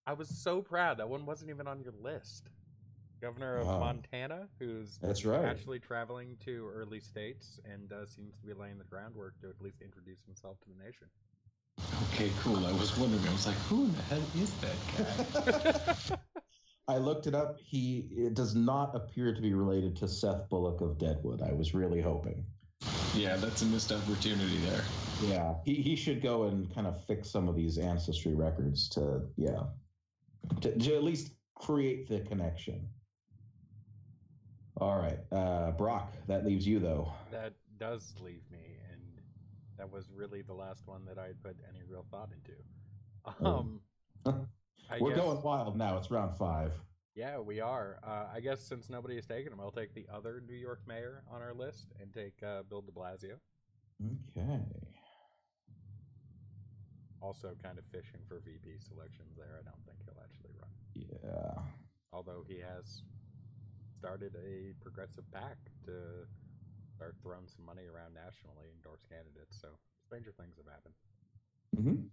I 0.08 0.14
was 0.14 0.28
so 0.30 0.62
proud 0.62 0.98
that 0.98 1.08
one 1.10 1.26
wasn't 1.26 1.52
even 1.52 1.68
on 1.68 1.82
your 1.82 1.94
list. 2.02 2.50
Governor 3.22 3.58
of 3.58 3.68
Wow. 3.68 3.80
Montana, 3.80 4.48
who's 4.60 4.98
That's 5.02 5.26
right. 5.26 5.44
actually 5.44 5.80
traveling 5.80 6.38
to 6.46 6.70
early 6.74 7.02
states 7.02 7.60
and 7.66 7.92
uh, 7.92 8.06
seems 8.06 8.34
to 8.38 8.48
be 8.48 8.54
laying 8.54 8.78
the 8.78 8.86
groundwork 8.86 9.40
to 9.42 9.50
at 9.50 9.62
least 9.62 9.82
introduce 9.82 10.24
himself 10.26 10.58
to 10.62 10.70
the 10.70 10.84
nation. 10.84 11.08
Okay, 12.04 12.32
cool. 12.42 12.66
I 12.66 12.72
was 12.72 12.98
wondering. 12.98 13.28
I 13.28 13.32
was 13.32 13.46
like, 13.46 13.56
who 13.56 13.86
in 13.86 13.96
the 13.96 14.02
hell 14.04 14.22
is 14.36 14.54
that 14.62 16.08
guy? 16.08 16.18
I 16.88 16.98
looked 16.98 17.28
it 17.28 17.36
up. 17.36 17.60
He 17.60 18.08
it 18.12 18.34
does 18.34 18.56
not 18.56 18.96
appear 18.96 19.34
to 19.34 19.42
be 19.42 19.54
related 19.54 19.96
to 19.98 20.08
Seth 20.08 20.50
Bullock 20.50 20.82
of 20.82 20.98
Deadwood. 20.98 21.42
I 21.42 21.54
was 21.54 21.74
really 21.74 22.02
hoping. 22.02 22.46
yeah, 23.14 23.36
that's 23.36 23.62
a 23.62 23.66
missed 23.66 23.92
opportunity 23.92 24.58
there. 24.66 24.82
Yeah, 25.22 25.54
he, 25.66 25.76
he 25.76 25.96
should 25.96 26.22
go 26.22 26.44
and 26.44 26.74
kind 26.74 26.88
of 26.88 27.04
fix 27.06 27.30
some 27.30 27.48
of 27.48 27.56
these 27.56 27.78
ancestry 27.78 28.34
records 28.34 28.90
to 28.90 29.22
yeah, 29.36 29.64
to, 30.62 30.76
to 30.78 30.96
at 30.96 31.04
least 31.04 31.34
create 31.56 32.08
the 32.08 32.22
connection. 32.22 32.88
All 34.78 34.98
right, 34.98 35.20
uh, 35.32 35.72
Brock, 35.72 36.14
that 36.28 36.46
leaves 36.46 36.66
you 36.66 36.80
though. 36.80 37.12
that 37.32 37.54
does 37.80 38.14
leave 38.24 38.42
me, 38.52 38.58
and 38.66 38.69
that 39.80 39.90
was 39.92 40.10
really 40.14 40.42
the 40.42 40.54
last 40.54 40.86
one 40.86 41.06
that 41.06 41.18
I 41.18 41.28
had 41.28 41.42
put 41.42 41.56
any 41.68 41.82
real 41.88 42.06
thought 42.12 42.30
into. 42.32 43.46
Um, 43.46 43.80
We're 45.00 45.10
guess- 45.16 45.20
going 45.20 45.42
wild 45.42 45.78
now. 45.78 45.98
It's 45.98 46.12
round 46.12 46.38
five. 46.38 46.74
Yeah, 47.16 47.40
we 47.40 47.60
are. 47.60 47.98
Uh, 48.04 48.26
I 48.34 48.40
guess 48.40 48.62
since 48.62 48.90
nobody 48.90 49.16
has 49.16 49.26
taken 49.26 49.52
him, 49.52 49.60
I'll 49.60 49.72
take 49.72 49.94
the 49.94 50.06
other 50.14 50.42
New 50.48 50.56
York 50.56 50.82
mayor 50.88 51.24
on 51.32 51.42
our 51.42 51.54
list 51.54 51.92
and 52.02 52.14
take 52.14 52.34
uh, 52.44 52.64
Bill 52.70 52.82
De 52.82 52.92
Blasio. 52.92 53.36
Okay. 54.38 54.60
Also, 57.22 57.56
kind 57.62 57.78
of 57.78 57.84
fishing 57.92 58.20
for 58.28 58.40
VP 58.40 58.78
selections 58.80 59.36
there. 59.38 59.60
I 59.60 59.64
don't 59.64 59.84
think 59.86 59.98
he'll 60.06 60.24
actually 60.24 60.52
run, 60.60 60.70
Yeah. 61.24 61.62
although 62.14 62.44
he 62.48 62.60
has 62.60 63.04
started 63.98 64.36
a 64.42 64.74
progressive 64.82 65.30
PAC 65.34 65.58
to 65.86 66.26
start 67.00 67.16
throwing 67.24 67.48
some 67.48 67.66
money 67.66 67.84
around 67.88 68.14
nationally, 68.14 68.68
endorse 68.76 69.06
candidates. 69.10 69.58
So 69.62 69.70
stranger 70.06 70.34
things 70.38 70.58
have 70.58 70.68
happened. 70.68 70.94
hmm 71.78 72.04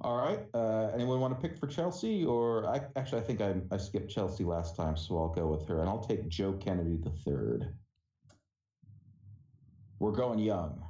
All 0.00 0.16
right. 0.16 0.40
Uh, 0.52 0.90
anyone 0.92 1.20
want 1.20 1.40
to 1.40 1.48
pick 1.48 1.56
for 1.56 1.68
Chelsea, 1.68 2.24
or 2.24 2.66
I 2.66 2.80
actually 2.96 3.22
I 3.22 3.24
think 3.24 3.40
I, 3.40 3.54
I 3.70 3.76
skipped 3.76 4.10
Chelsea 4.10 4.42
last 4.42 4.74
time, 4.74 4.96
so 4.96 5.16
I'll 5.16 5.28
go 5.28 5.46
with 5.46 5.64
her, 5.68 5.78
and 5.78 5.88
I'll 5.88 6.02
take 6.02 6.28
Joe 6.28 6.54
Kennedy 6.54 6.96
the 6.96 7.10
third. 7.10 7.72
We're 10.00 10.10
going 10.10 10.40
young. 10.40 10.82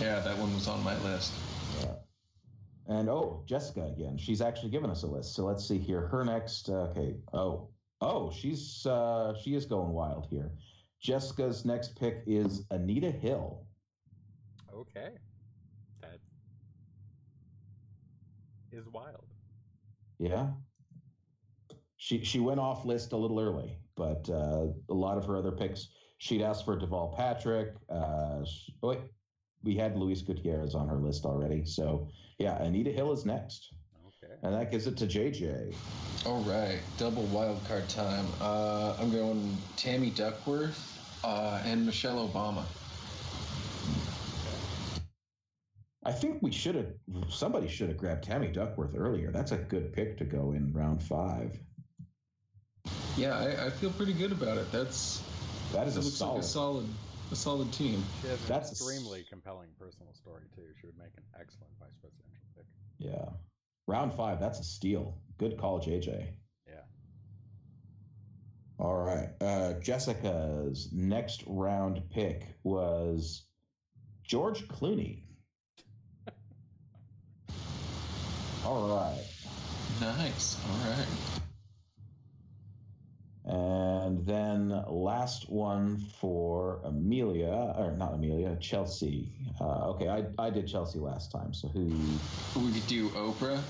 Yeah, 0.00 0.20
that 0.20 0.38
one 0.38 0.54
was 0.54 0.68
on 0.68 0.84
my 0.84 0.96
list. 1.02 1.32
Yeah. 1.80 1.94
And 2.86 3.08
oh, 3.08 3.42
Jessica 3.44 3.86
again. 3.86 4.16
She's 4.18 4.40
actually 4.40 4.70
given 4.70 4.88
us 4.88 5.02
a 5.02 5.08
list. 5.08 5.34
So 5.34 5.44
let's 5.44 5.66
see 5.66 5.78
here. 5.78 6.06
Her 6.06 6.24
next. 6.24 6.68
Okay. 6.68 7.16
Oh, 7.32 7.68
oh, 8.00 8.30
she's 8.30 8.86
uh, 8.86 9.34
she 9.42 9.54
is 9.54 9.64
going 9.66 9.92
wild 9.92 10.26
here. 10.30 10.50
Jessica's 11.02 11.64
next 11.64 11.98
pick 11.98 12.22
is 12.26 12.64
Anita 12.70 13.10
Hill. 13.10 13.66
Okay, 14.74 15.10
that 16.00 16.18
is 18.72 18.86
wild. 18.88 19.26
Yeah. 20.18 20.48
She 21.96 22.24
she 22.24 22.40
went 22.40 22.60
off 22.60 22.84
list 22.84 23.12
a 23.12 23.16
little 23.16 23.40
early, 23.40 23.78
but 23.96 24.28
uh, 24.28 24.66
a 24.88 24.94
lot 24.94 25.16
of 25.16 25.24
her 25.26 25.36
other 25.36 25.52
picks. 25.52 25.88
She'd 26.18 26.42
asked 26.42 26.64
for 26.64 26.78
Deval 26.78 27.16
Patrick. 27.16 27.74
Uh, 27.88 28.44
sh- 28.44 28.70
oh 28.82 28.88
wait, 28.88 29.00
we 29.62 29.74
had 29.74 29.96
Luis 29.96 30.20
Gutierrez 30.22 30.74
on 30.74 30.88
her 30.88 30.98
list 30.98 31.24
already. 31.24 31.64
So 31.64 32.08
yeah, 32.38 32.62
Anita 32.62 32.90
Hill 32.90 33.12
is 33.12 33.24
next. 33.24 33.72
And 34.44 34.54
that 34.54 34.70
gives 34.70 34.86
it 34.86 34.96
to 34.98 35.06
JJ. 35.06 35.74
All 36.26 36.40
right, 36.42 36.80
double 36.98 37.24
wild 37.24 37.64
card 37.66 37.88
time. 37.88 38.26
Uh, 38.40 38.94
I'm 39.00 39.10
going 39.10 39.56
Tammy 39.76 40.10
Duckworth 40.10 40.78
uh, 41.24 41.60
and 41.64 41.84
Michelle 41.84 42.28
Obama. 42.28 42.64
I 46.06 46.12
think 46.12 46.42
we 46.42 46.52
should 46.52 46.74
have. 46.74 46.92
Somebody 47.30 47.66
should 47.66 47.88
have 47.88 47.96
grabbed 47.96 48.24
Tammy 48.24 48.48
Duckworth 48.48 48.94
earlier. 48.94 49.30
That's 49.30 49.52
a 49.52 49.56
good 49.56 49.92
pick 49.92 50.18
to 50.18 50.24
go 50.24 50.52
in 50.52 50.70
round 50.72 51.02
five. 51.02 51.58
Yeah, 53.16 53.38
I, 53.38 53.66
I 53.66 53.70
feel 53.70 53.90
pretty 53.92 54.12
good 54.12 54.32
about 54.32 54.58
it. 54.58 54.70
That's 54.70 55.22
That 55.72 55.86
is 55.86 55.94
that 55.94 56.00
a 56.00 56.04
looks 56.04 56.16
solid. 56.16 56.34
like 56.34 56.44
a 56.44 56.46
solid, 56.46 56.86
a 57.32 57.36
solid 57.36 57.72
team. 57.72 58.04
She 58.20 58.26
has 58.28 58.42
an 58.42 58.48
That's 58.48 58.68
a 58.68 58.72
s- 58.72 58.80
extremely 58.82 59.24
compelling 59.30 59.68
personal 59.78 60.12
story 60.12 60.42
too. 60.54 60.66
She 60.80 60.86
would 60.88 60.98
make 60.98 61.12
an 61.16 61.22
excellent 61.40 61.72
vice 61.80 61.96
presidential 62.02 62.44
pick. 62.54 62.66
Yeah, 62.98 63.30
round 63.86 64.14
five. 64.14 64.40
That's 64.40 64.60
a 64.60 64.64
steal. 64.64 65.18
Good 65.38 65.58
call, 65.58 65.80
JJ. 65.80 66.28
Yeah. 66.66 66.74
All 68.78 68.96
right. 68.96 69.30
Uh, 69.40 69.74
Jessica's 69.74 70.90
next 70.92 71.44
round 71.46 72.02
pick 72.10 72.46
was 72.62 73.46
George 74.24 74.66
Clooney. 74.68 75.24
All 78.64 78.88
right. 78.88 79.24
Nice. 80.00 80.60
All 80.68 80.90
right. 80.90 81.33
And 83.46 84.24
then 84.24 84.70
last 84.88 85.50
one 85.50 85.98
for 86.18 86.80
Amelia, 86.84 87.74
or 87.76 87.94
not 87.98 88.14
Amelia, 88.14 88.56
Chelsea. 88.56 89.28
Uh, 89.60 89.90
okay, 89.90 90.08
I, 90.08 90.24
I 90.38 90.48
did 90.48 90.66
Chelsea 90.66 90.98
last 90.98 91.30
time. 91.30 91.52
So 91.52 91.68
who? 91.68 91.84
We 92.60 92.72
could 92.72 92.86
do 92.86 93.10
Oprah. 93.10 93.60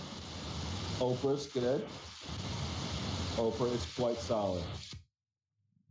Oprah's 0.98 1.46
good. 1.46 1.84
Oprah 3.37 3.74
is 3.74 3.84
quite 3.96 4.18
solid. 4.18 4.62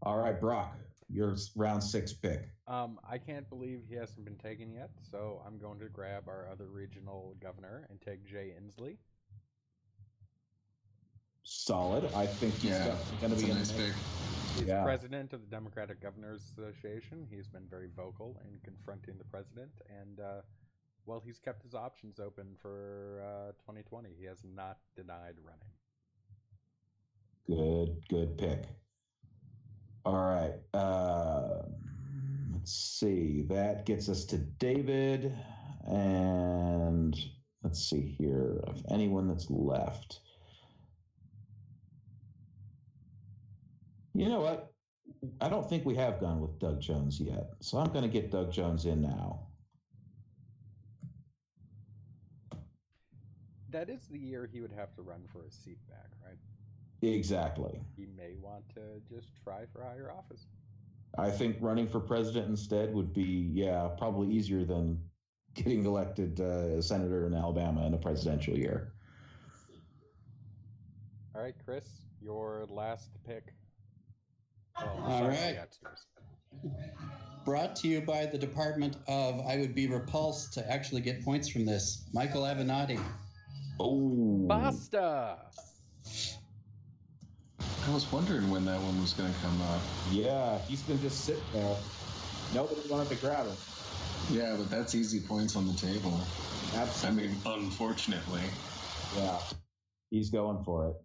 All 0.01 0.17
right, 0.17 0.39
Brock, 0.39 0.77
your 1.09 1.35
round 1.57 1.83
six 1.83 2.13
pick. 2.13 2.49
Um, 2.67 2.99
I 3.09 3.17
can't 3.17 3.49
believe 3.49 3.81
he 3.89 3.95
hasn't 3.95 4.23
been 4.23 4.37
taken 4.37 4.71
yet, 4.71 4.91
so 5.11 5.41
I'm 5.45 5.57
going 5.59 5.79
to 5.79 5.89
grab 5.89 6.29
our 6.29 6.47
other 6.49 6.67
regional 6.67 7.35
governor 7.41 7.85
and 7.89 7.99
take 7.99 8.25
Jay 8.25 8.53
Inslee. 8.57 8.95
Solid. 11.43 12.05
I 12.13 12.25
think 12.25 12.55
he's 12.55 12.71
Yeah, 12.71 12.95
going 13.19 13.31
to 13.33 13.39
be 13.39 13.49
a 13.49 13.51
in 13.51 13.57
nice 13.57 13.71
the 13.71 13.73
mix. 13.73 13.95
pick. 13.95 13.95
He's 14.55 14.67
Yeah. 14.67 14.83
president 14.83 15.33
of 15.33 15.41
the 15.41 15.47
Democratic 15.47 15.99
Governors 16.01 16.43
Association. 16.51 17.27
He's 17.29 17.47
been 17.47 17.67
very 17.67 17.87
vocal 17.87 18.37
in 18.45 18.59
confronting 18.63 19.17
the 19.17 19.25
president, 19.25 19.71
and 19.89 20.19
uh, 20.19 20.41
well, 21.05 21.19
he's 21.19 21.39
kept 21.39 21.63
his 21.63 21.73
options 21.75 22.19
open 22.19 22.55
for 22.61 23.21
uh, 23.21 23.51
2020. 23.65 24.13
He 24.17 24.25
has 24.25 24.43
not 24.43 24.79
denied 24.95 25.35
running. 25.43 25.73
Good, 27.47 28.07
good 28.09 28.37
pick. 28.37 28.63
All 30.05 30.13
right. 30.15 30.53
Uh, 30.73 31.63
let's 32.51 32.71
see. 32.73 33.43
That 33.49 33.85
gets 33.85 34.09
us 34.09 34.25
to 34.25 34.37
David. 34.37 35.33
And 35.85 37.15
let's 37.63 37.79
see 37.89 38.01
here. 38.17 38.63
If 38.67 38.81
anyone 38.89 39.27
that's 39.27 39.49
left. 39.49 40.21
You 44.13 44.29
know 44.29 44.41
what? 44.41 44.71
I 45.41 45.49
don't 45.49 45.67
think 45.67 45.85
we 45.85 45.95
have 45.95 46.19
gone 46.19 46.39
with 46.39 46.59
Doug 46.59 46.79
Jones 46.79 47.19
yet. 47.19 47.51
So 47.61 47.77
I'm 47.77 47.91
going 47.91 48.03
to 48.03 48.09
get 48.09 48.31
Doug 48.31 48.51
Jones 48.51 48.85
in 48.85 49.01
now. 49.01 49.47
That 53.69 53.89
is 53.89 54.07
the 54.07 54.19
year 54.19 54.47
he 54.51 54.61
would 54.61 54.71
have 54.71 54.93
to 54.95 55.01
run 55.01 55.23
for 55.31 55.43
his 55.43 55.55
seat 55.55 55.79
back, 55.89 56.11
right? 56.23 56.37
Exactly. 57.01 57.81
He 57.97 58.05
may 58.15 58.35
want 58.39 58.63
to 58.75 59.01
just 59.13 59.29
try 59.43 59.65
for 59.73 59.83
higher 59.83 60.11
office. 60.11 60.45
I 61.17 61.29
think 61.29 61.57
running 61.59 61.87
for 61.87 61.99
president 61.99 62.47
instead 62.47 62.93
would 62.93 63.13
be, 63.13 63.49
yeah, 63.51 63.89
probably 63.97 64.29
easier 64.29 64.63
than 64.63 65.01
getting 65.53 65.85
elected 65.85 66.39
uh, 66.39 66.81
senator 66.81 67.25
in 67.27 67.33
Alabama 67.33 67.85
in 67.85 67.93
a 67.93 67.97
presidential 67.97 68.57
year. 68.57 68.93
All 71.35 71.41
right, 71.41 71.55
Chris, 71.65 71.87
your 72.21 72.65
last 72.69 73.09
pick. 73.25 73.53
Oh, 74.77 74.85
well, 74.85 75.23
All 75.23 75.29
besides 75.29 75.77
the 76.63 76.69
Brought 77.45 77.75
to 77.77 77.87
you 77.87 78.01
by 78.01 78.25
the 78.25 78.37
Department 78.37 78.95
of, 79.07 79.41
I 79.45 79.57
would 79.57 79.75
be 79.75 79.87
repulsed 79.87 80.53
to 80.53 80.71
actually 80.71 81.01
get 81.01 81.23
points 81.25 81.49
from 81.49 81.65
this, 81.65 82.03
Michael 82.13 82.43
Avenatti. 82.43 82.99
Oh, 83.79 84.45
Basta! 84.47 85.37
I 87.85 87.93
was 87.93 88.09
wondering 88.13 88.49
when 88.49 88.63
that 88.65 88.79
one 88.79 89.01
was 89.01 89.11
going 89.13 89.33
to 89.33 89.39
come 89.41 89.61
up. 89.63 89.81
yeah, 90.11 90.57
he's 90.69 90.81
been 90.83 91.01
just 91.01 91.25
sitting 91.25 91.43
there. 91.51 91.75
Nobody 92.53 92.81
wanted 92.87 93.09
to 93.09 93.15
grab 93.15 93.45
him. 93.45 93.55
Yeah, 94.31 94.55
but 94.57 94.69
that's 94.69 94.95
easy 94.95 95.19
points 95.19 95.57
on 95.57 95.67
the 95.67 95.73
table. 95.73 96.17
Absolutely. 96.75 97.25
I 97.25 97.27
mean, 97.27 97.37
unfortunately. 97.45 98.41
Yeah, 99.17 99.37
he's 100.11 100.29
going 100.29 100.63
for 100.63 100.89
it. 100.89 100.95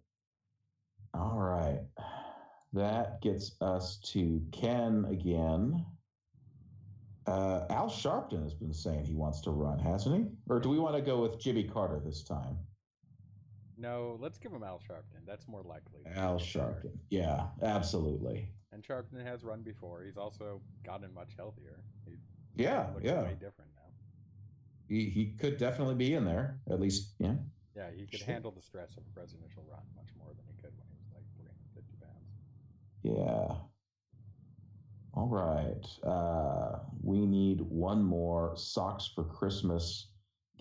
All 1.13 1.37
right. 1.37 1.79
That 2.73 3.21
gets 3.21 3.55
us 3.61 3.97
to 4.13 4.41
Ken 4.51 5.05
again. 5.09 5.85
Uh, 7.25 7.65
Al 7.69 7.89
Sharpton 7.89 8.43
has 8.43 8.53
been 8.53 8.73
saying 8.73 9.05
he 9.05 9.13
wants 9.15 9.41
to 9.41 9.51
run, 9.51 9.79
hasn't 9.79 10.15
he? 10.15 10.25
Or 10.49 10.59
do 10.59 10.69
we 10.69 10.79
want 10.79 10.95
to 10.95 11.01
go 11.01 11.21
with 11.21 11.39
Jimmy 11.39 11.63
Carter 11.63 11.99
this 12.03 12.23
time? 12.23 12.57
No, 13.77 14.17
let's 14.19 14.37
give 14.37 14.51
him 14.51 14.63
Al 14.63 14.79
Sharpton. 14.79 15.25
That's 15.25 15.47
more 15.47 15.63
likely. 15.63 16.01
Al. 16.15 16.37
Sharpton. 16.39 16.91
Yeah, 17.09 17.45
absolutely. 17.61 18.49
And 18.71 18.83
Sharpton 18.83 19.23
has 19.25 19.43
run 19.43 19.61
before. 19.61 20.03
He's 20.03 20.17
also 20.17 20.61
gotten 20.83 21.13
much 21.13 21.31
healthier. 21.37 21.79
He 22.05 22.13
Yeah, 22.55 22.87
yeah. 23.01 23.23
way 23.23 23.37
different 23.39 23.71
now. 23.75 23.89
He, 24.87 25.09
he 25.09 25.27
could 25.39 25.57
definitely 25.57 25.95
be 25.95 26.13
in 26.13 26.25
there. 26.25 26.59
At 26.69 26.79
least, 26.79 27.13
yeah. 27.19 27.35
Yeah, 27.75 27.89
he 27.95 28.05
could 28.07 28.19
Sure. 28.19 28.27
handle 28.27 28.51
the 28.51 28.61
stress 28.61 28.91
of 28.97 29.03
a 29.09 29.13
presidential 29.13 29.63
run 29.69 29.83
much 29.95 30.09
more 30.17 30.33
than 30.35 30.45
he 30.47 30.53
could 30.61 30.73
when 30.77 30.87
he 30.89 30.97
was 30.99 31.13
like 31.15 31.25
350 31.37 31.95
pounds. 32.01 32.27
Yeah. 33.03 33.55
All 35.13 35.27
right. 35.27 35.85
Uh, 36.09 36.79
we 37.01 37.25
need 37.25 37.61
one 37.61 38.03
more 38.03 38.53
Socks 38.55 39.11
for 39.13 39.23
Christmas 39.23 40.09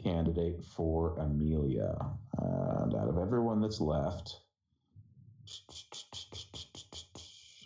candidate 0.02 0.64
for 0.64 1.18
Amelia. 1.18 1.96
And 2.38 2.94
out 2.94 3.08
of 3.08 3.18
everyone 3.18 3.60
that's 3.60 3.80
left, 3.80 4.40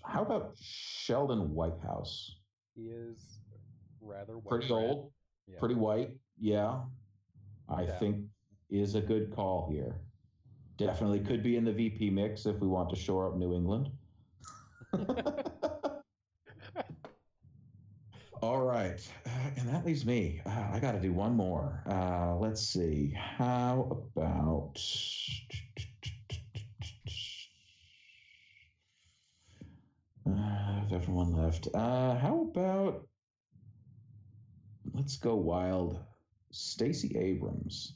how 0.05 0.23
about 0.23 0.55
Sheldon 0.61 1.53
Whitehouse? 1.55 2.37
He 2.75 2.89
is 2.89 3.39
rather 4.01 4.39
white 4.39 4.49
Pretty 4.49 4.73
old, 4.73 5.13
Yeah. 5.47 5.59
pretty 5.59 5.75
white. 5.75 6.17
Yeah. 6.39 6.85
I 7.69 7.83
Yeah. 7.85 7.99
think 7.99 8.27
is 8.71 8.95
a 8.95 9.01
good 9.01 9.33
call 9.35 9.69
here. 9.71 10.01
Definitely 10.79 11.21
could 11.21 11.43
be 11.43 11.57
in 11.57 11.65
the 11.65 11.73
VP 11.73 12.11
mix 12.11 12.47
if 12.47 12.59
we 12.61 12.67
want 12.67 12.89
to 12.91 12.97
shore 12.97 13.29
up 13.29 13.37
New 13.37 13.55
England. 13.55 13.91
All 18.43 18.61
right. 18.61 19.01
Uh, 19.25 19.31
and 19.57 19.69
that 19.69 19.87
leaves 19.87 20.05
me. 20.05 20.41
Uh, 20.45 20.69
I 20.73 20.81
got 20.81 20.93
to 20.93 21.01
do 21.01 21.13
one 21.13 21.35
more. 21.37 21.83
Uh, 21.89 22.37
let's 22.37 22.61
see. 22.61 23.15
How 23.17 24.05
about. 24.17 24.79
Uh, 30.27 30.81
left. 31.43 31.69
Uh, 31.73 32.17
how 32.19 32.49
about. 32.51 33.07
Let's 34.93 35.17
go 35.17 35.37
wild. 35.37 35.99
Stacey 36.51 37.17
Abrams. 37.17 37.95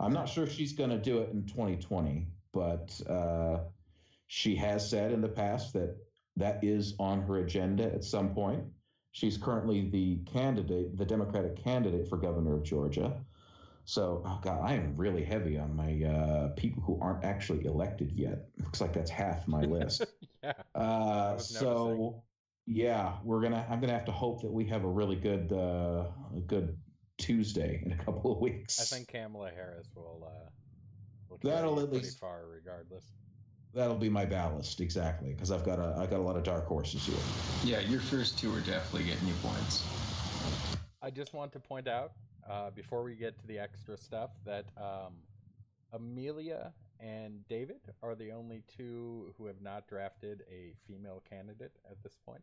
I'm 0.00 0.12
not 0.12 0.28
sure 0.28 0.44
if 0.44 0.52
she's 0.52 0.72
going 0.72 0.90
to 0.90 0.98
do 0.98 1.18
it 1.18 1.30
in 1.32 1.46
2020, 1.46 2.26
but 2.52 3.00
uh, 3.08 3.58
she 4.26 4.56
has 4.56 4.90
said 4.90 5.12
in 5.12 5.20
the 5.20 5.28
past 5.28 5.72
that 5.74 5.96
that 6.36 6.62
is 6.62 6.94
on 6.98 7.22
her 7.22 7.38
agenda 7.38 7.84
at 7.84 8.04
some 8.04 8.34
point. 8.34 8.62
She's 9.12 9.38
currently 9.38 9.88
the 9.88 10.18
candidate, 10.30 10.96
the 10.96 11.04
Democratic 11.06 11.56
candidate 11.62 12.08
for 12.08 12.18
governor 12.18 12.54
of 12.54 12.62
Georgia. 12.64 13.18
So, 13.86 14.22
oh 14.26 14.38
God, 14.42 14.60
I 14.62 14.74
am 14.74 14.94
really 14.96 15.24
heavy 15.24 15.58
on 15.58 15.74
my 15.74 16.02
uh, 16.04 16.48
people 16.56 16.82
who 16.82 16.98
aren't 17.00 17.24
actually 17.24 17.64
elected 17.64 18.12
yet. 18.12 18.48
Looks 18.62 18.80
like 18.80 18.92
that's 18.92 19.10
half 19.10 19.46
my 19.48 19.60
list. 19.62 20.04
yeah. 20.42 20.52
Uh, 20.74 21.38
so, 21.38 22.22
yeah, 22.66 23.14
we're 23.22 23.40
gonna. 23.40 23.64
I'm 23.70 23.80
gonna 23.80 23.92
have 23.92 24.04
to 24.06 24.12
hope 24.12 24.42
that 24.42 24.52
we 24.52 24.64
have 24.66 24.84
a 24.84 24.88
really 24.88 25.14
good, 25.16 25.52
uh, 25.52 26.08
a 26.36 26.40
good 26.46 26.76
Tuesday 27.16 27.80
in 27.86 27.92
a 27.92 27.96
couple 27.96 28.32
of 28.32 28.38
weeks. 28.40 28.80
I 28.80 28.96
think 28.96 29.08
Kamala 29.08 29.50
Harris 29.54 29.88
will. 29.94 30.26
Uh, 30.26 30.50
will 31.30 31.38
That'll 31.42 31.78
at 31.80 31.92
least- 31.92 32.18
far, 32.18 32.42
regardless. 32.48 33.04
That'll 33.76 33.96
be 33.96 34.10
my 34.10 34.26
ballast 34.26 34.80
exactly 34.80 35.32
because 35.34 35.52
I've 35.52 35.64
got 35.64 35.78
a 35.80 35.96
I've 35.98 36.10
got 36.10 36.20
a 36.20 36.24
lot 36.24 36.36
of 36.36 36.44
dark 36.44 36.66
horses 36.66 37.06
here. 37.06 37.24
Yeah, 37.62 37.80
your 37.80 38.00
first 38.00 38.38
two 38.38 38.54
are 38.54 38.60
definitely 38.60 39.04
getting 39.04 39.28
you 39.28 39.34
points. 39.36 39.84
I 41.02 41.10
just 41.10 41.34
want 41.34 41.52
to 41.52 41.60
point 41.60 41.88
out 41.88 42.12
uh, 42.48 42.70
before 42.70 43.02
we 43.04 43.14
get 43.16 43.38
to 43.40 43.46
the 43.46 43.58
extra 43.58 43.96
stuff 43.96 44.30
that 44.44 44.66
um, 44.78 45.14
Amelia 45.92 46.74
and 47.00 47.46
David 47.48 47.80
are 48.02 48.14
the 48.14 48.32
only 48.32 48.62
two 48.68 49.34
who 49.38 49.46
have 49.46 49.60
not 49.62 49.88
drafted 49.88 50.44
a 50.50 50.74
female 50.86 51.22
candidate 51.28 51.78
at 51.90 52.02
this 52.02 52.18
point. 52.24 52.42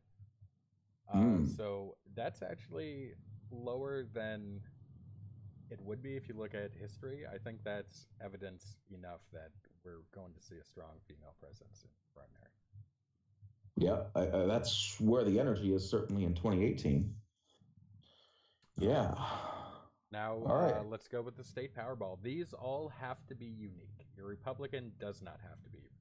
Uh, 1.09 1.37
Hmm. 1.37 1.45
So 1.45 1.97
that's 2.15 2.41
actually 2.41 3.13
lower 3.51 4.03
than 4.03 4.61
it 5.69 5.81
would 5.81 6.01
be 6.01 6.15
if 6.15 6.27
you 6.29 6.35
look 6.35 6.53
at 6.53 6.71
history. 6.73 7.25
I 7.31 7.37
think 7.37 7.63
that's 7.63 8.07
evidence 8.23 8.77
enough 8.91 9.21
that 9.33 9.51
we're 9.83 10.03
going 10.13 10.33
to 10.33 10.41
see 10.41 10.55
a 10.55 10.63
strong 10.63 10.99
female 11.07 11.35
presence 11.39 11.83
in 11.83 11.89
primary. 12.13 12.51
Yeah, 13.75 14.03
I, 14.15 14.43
I, 14.43 14.45
that's 14.45 14.95
where 14.99 15.23
the 15.23 15.39
energy 15.39 15.73
is 15.73 15.89
certainly 15.89 16.25
in 16.25 16.33
2018. 16.35 17.13
Yeah. 18.77 19.13
Now, 20.11 20.33
All 20.45 20.57
right. 20.61 20.75
uh, 20.75 20.83
let's 20.83 21.07
go 21.07 21.21
with 21.21 21.35
the 21.35 21.43
state 21.43 21.75
Powerball. 21.75 22.17
These 22.21 22.53
all 22.53 22.91
have 22.99 23.25
to 23.27 23.35
be 23.35 23.45
unique. 23.45 24.07
Your 24.15 24.27
Republican 24.27 24.91
does 24.99 25.21
not 25.23 25.39
have 25.41 25.61
to 25.63 25.69
be 25.69 25.79
unique, 25.79 25.91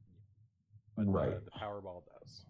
but 0.96 1.06
Right. 1.10 1.32
uh, 1.32 1.40
the 1.44 1.50
Powerball 1.50 2.02
does. 2.20 2.44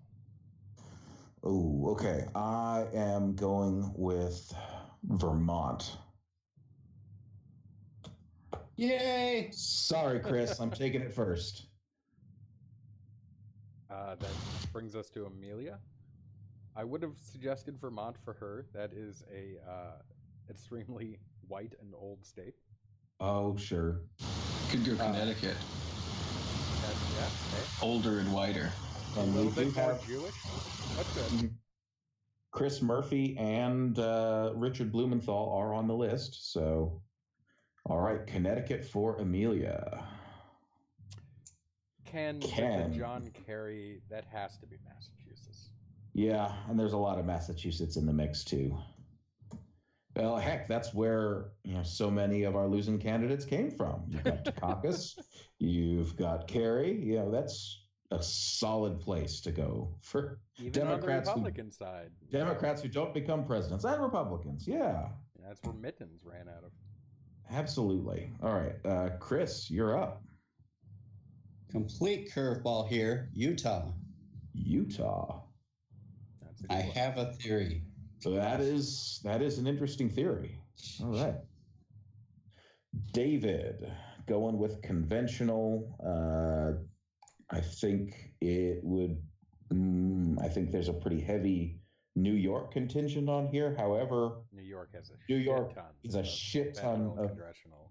Oh, 1.45 1.90
okay. 1.92 2.27
I 2.35 2.87
am 2.92 3.35
going 3.35 3.92
with 3.95 4.53
Vermont. 5.05 5.97
Yay! 8.83 9.49
Sorry, 9.53 10.18
Chris. 10.18 10.59
I'm 10.59 10.73
taking 10.73 11.03
it 11.03 11.14
first. 11.14 11.66
Uh, 13.88 14.16
that 14.16 14.31
brings 14.73 14.97
us 14.97 15.09
to 15.11 15.27
Amelia. 15.27 15.79
I 16.75 16.83
would 16.83 17.01
have 17.03 17.14
suggested 17.23 17.79
Vermont 17.81 18.16
for 18.25 18.33
her. 18.33 18.66
That 18.75 18.92
is 18.92 19.23
a 19.33 19.71
uh, 19.71 19.92
extremely 20.51 21.21
white 21.47 21.74
and 21.80 21.95
old 21.95 22.26
state. 22.26 22.55
Oh, 23.20 23.57
sure. 23.57 24.01
Could 24.70 24.85
go 24.85 24.95
Uh, 24.95 25.12
Connecticut. 25.12 25.57
That, 26.80 26.97
yeah, 27.14 27.26
okay. 27.26 27.64
Older 27.83 28.18
and 28.18 28.33
whiter. 28.33 28.68
a 29.16 29.20
And 29.20 29.37
little 29.37 29.53
bit 29.53 29.76
more 29.76 29.85
have 29.85 30.05
Jewish. 30.09 30.35
That's 30.97 31.30
good. 31.30 31.55
Chris 32.51 32.83
Murphy 32.83 33.37
and 33.39 33.97
uh, 34.01 34.53
Richard 34.57 34.91
Blumenthal 34.91 35.53
are 35.57 35.72
on 35.72 35.87
the 35.87 35.95
list. 35.95 36.53
So, 36.53 37.01
all 37.85 38.01
right, 38.01 38.26
Connecticut 38.26 38.85
for 38.85 39.16
Amelia. 39.16 40.05
Ken. 42.05 42.41
John 42.93 43.30
Kerry, 43.47 44.03
that 44.11 44.24
has 44.33 44.59
to 44.59 44.66
be 44.66 44.76
Massachusetts. 44.87 45.70
Yeah, 46.12 46.53
and 46.68 46.78
there's 46.78 46.93
a 46.93 46.99
lot 46.99 47.18
of 47.18 47.24
Massachusetts 47.24 47.97
in 47.97 48.05
the 48.05 48.12
mix 48.12 48.45
too. 48.45 48.76
Well, 50.14 50.37
heck, 50.37 50.68
that's 50.68 50.93
where 50.93 51.53
you 51.64 51.72
know 51.74 51.83
so 51.83 52.11
many 52.11 52.43
of 52.43 52.55
our 52.55 52.68
losing 52.68 52.99
candidates 52.99 53.47
came 53.47 53.70
from. 53.70 54.03
You've 54.09 54.24
got 54.24 54.45
Dukakis, 54.45 55.18
you've 55.59 56.14
got 56.16 56.47
Kerry. 56.47 57.03
You 57.03 57.16
know, 57.16 57.30
that's 57.30 57.78
a 58.11 58.22
solid 58.22 59.01
place 59.01 59.41
to 59.41 59.51
go 59.53 59.95
for 60.03 60.39
Even 60.59 60.72
Democrats 60.72 61.30
who- 61.30 61.37
on 61.37 61.43
the 61.43 61.49
Republican 61.49 61.70
side. 61.70 62.11
Democrats 62.30 62.83
who 62.83 62.89
don't 62.89 63.14
become 63.14 63.47
presidents 63.47 63.85
and 63.85 64.03
Republicans. 64.03 64.68
Yeah, 64.68 65.09
That's 65.43 65.62
where 65.62 65.72
Mittens 65.74 66.20
ran 66.24 66.47
out 66.47 66.62
of. 66.64 66.72
Absolutely. 67.53 68.30
All 68.42 68.55
right, 68.55 68.74
uh, 68.84 69.11
Chris, 69.18 69.70
you're 69.70 69.98
up. 69.98 70.22
Complete 71.70 72.30
curveball 72.34 72.88
here. 72.88 73.30
Utah. 73.32 73.92
Utah. 74.55 75.42
That's 76.42 76.62
I 76.68 76.86
one. 76.86 76.94
have 76.94 77.18
a 77.18 77.32
theory. 77.32 77.82
So 78.20 78.30
that 78.32 78.61
is 78.61 79.20
that 79.24 79.42
is 79.42 79.59
an 79.59 79.66
interesting 79.66 80.09
theory. 80.11 80.59
All 81.03 81.12
right. 81.12 81.34
David, 83.12 83.90
going 84.26 84.59
with 84.59 84.82
conventional. 84.82 85.96
Uh, 86.05 86.82
I 87.50 87.61
think 87.61 88.32
it 88.40 88.80
would. 88.82 89.16
Mm, 89.72 90.36
I 90.42 90.48
think 90.48 90.70
there's 90.70 90.88
a 90.88 90.92
pretty 90.92 91.20
heavy 91.20 91.82
New 92.14 92.34
York 92.34 92.72
contingent 92.72 93.28
on 93.28 93.46
here. 93.48 93.74
However, 93.76 94.32
New 94.52 94.62
York 94.62 94.90
has 94.94 95.10
a 95.10 95.32
New 95.32 95.38
York 95.38 95.74
ton 95.74 95.84
is 96.04 96.14
a 96.14 96.24
shit 96.24 96.74
ton 96.74 97.14
of- 97.16 97.28
congressional. 97.28 97.90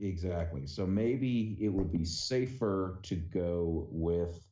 exactly. 0.00 0.66
So 0.66 0.86
maybe 0.86 1.56
it 1.60 1.68
would 1.68 1.92
be 1.92 2.04
safer 2.04 2.98
to 3.04 3.14
go 3.14 3.86
with 3.90 4.44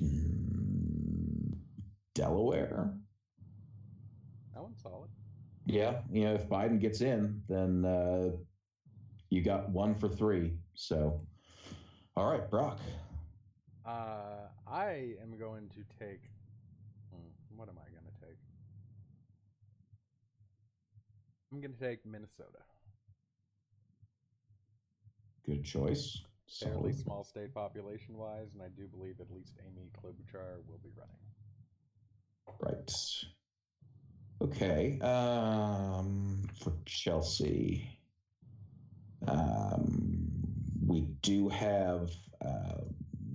mm, 0.00 1.56
Delaware. 2.14 2.94
That 4.54 4.62
one's 4.62 4.80
solid. 4.80 5.08
Yeah, 5.66 6.00
you 6.10 6.24
know, 6.24 6.34
if 6.34 6.48
Biden 6.48 6.80
gets 6.80 7.00
in, 7.00 7.42
then 7.48 7.84
uh, 7.84 8.30
you 9.30 9.42
got 9.42 9.68
one 9.68 9.94
for 9.94 10.08
three. 10.08 10.52
So, 10.74 11.20
all 12.16 12.30
right, 12.30 12.48
Brock. 12.48 12.78
Uh, 13.84 14.46
I 14.66 15.14
am 15.22 15.36
going 15.38 15.68
to 15.70 15.84
take. 15.98 16.22
hmm, 17.12 17.28
what 17.56 17.68
am 17.68 17.76
I 17.78 17.90
going 17.90 18.04
to 18.04 18.26
take? 18.26 18.38
I'm 21.52 21.60
going 21.60 21.72
to 21.72 21.80
take 21.80 22.04
Minnesota. 22.04 22.58
Good 25.46 25.64
choice. 25.64 26.20
Fairly 26.60 26.92
Solid. 26.92 26.98
small 26.98 27.24
state 27.24 27.54
population 27.54 28.16
wise, 28.16 28.48
and 28.54 28.62
I 28.62 28.68
do 28.76 28.86
believe 28.86 29.20
at 29.20 29.30
least 29.30 29.54
Amy 29.66 29.90
Klobuchar 29.98 30.56
will 30.66 30.80
be 30.82 30.90
running. 30.96 31.16
Right. 32.60 32.92
Okay. 34.40 34.98
Um, 35.00 36.48
for 36.62 36.72
Chelsea, 36.86 37.98
um, 39.26 40.30
we 40.86 41.02
do 41.22 41.48
have 41.48 42.10
uh, 42.44 42.80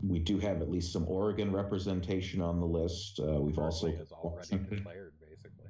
we 0.07 0.20
do 0.20 0.39
have 0.39 0.61
at 0.61 0.70
least 0.70 0.91
some 0.91 1.05
Oregon 1.07 1.51
representation 1.51 2.41
on 2.41 2.59
the 2.59 2.66
list. 2.66 3.20
Uh, 3.20 3.39
we've 3.41 3.59
also 3.59 3.88
Merkley 3.88 4.01
is 4.01 4.11
already 4.11 4.57
declared, 4.70 5.14
basically. 5.20 5.70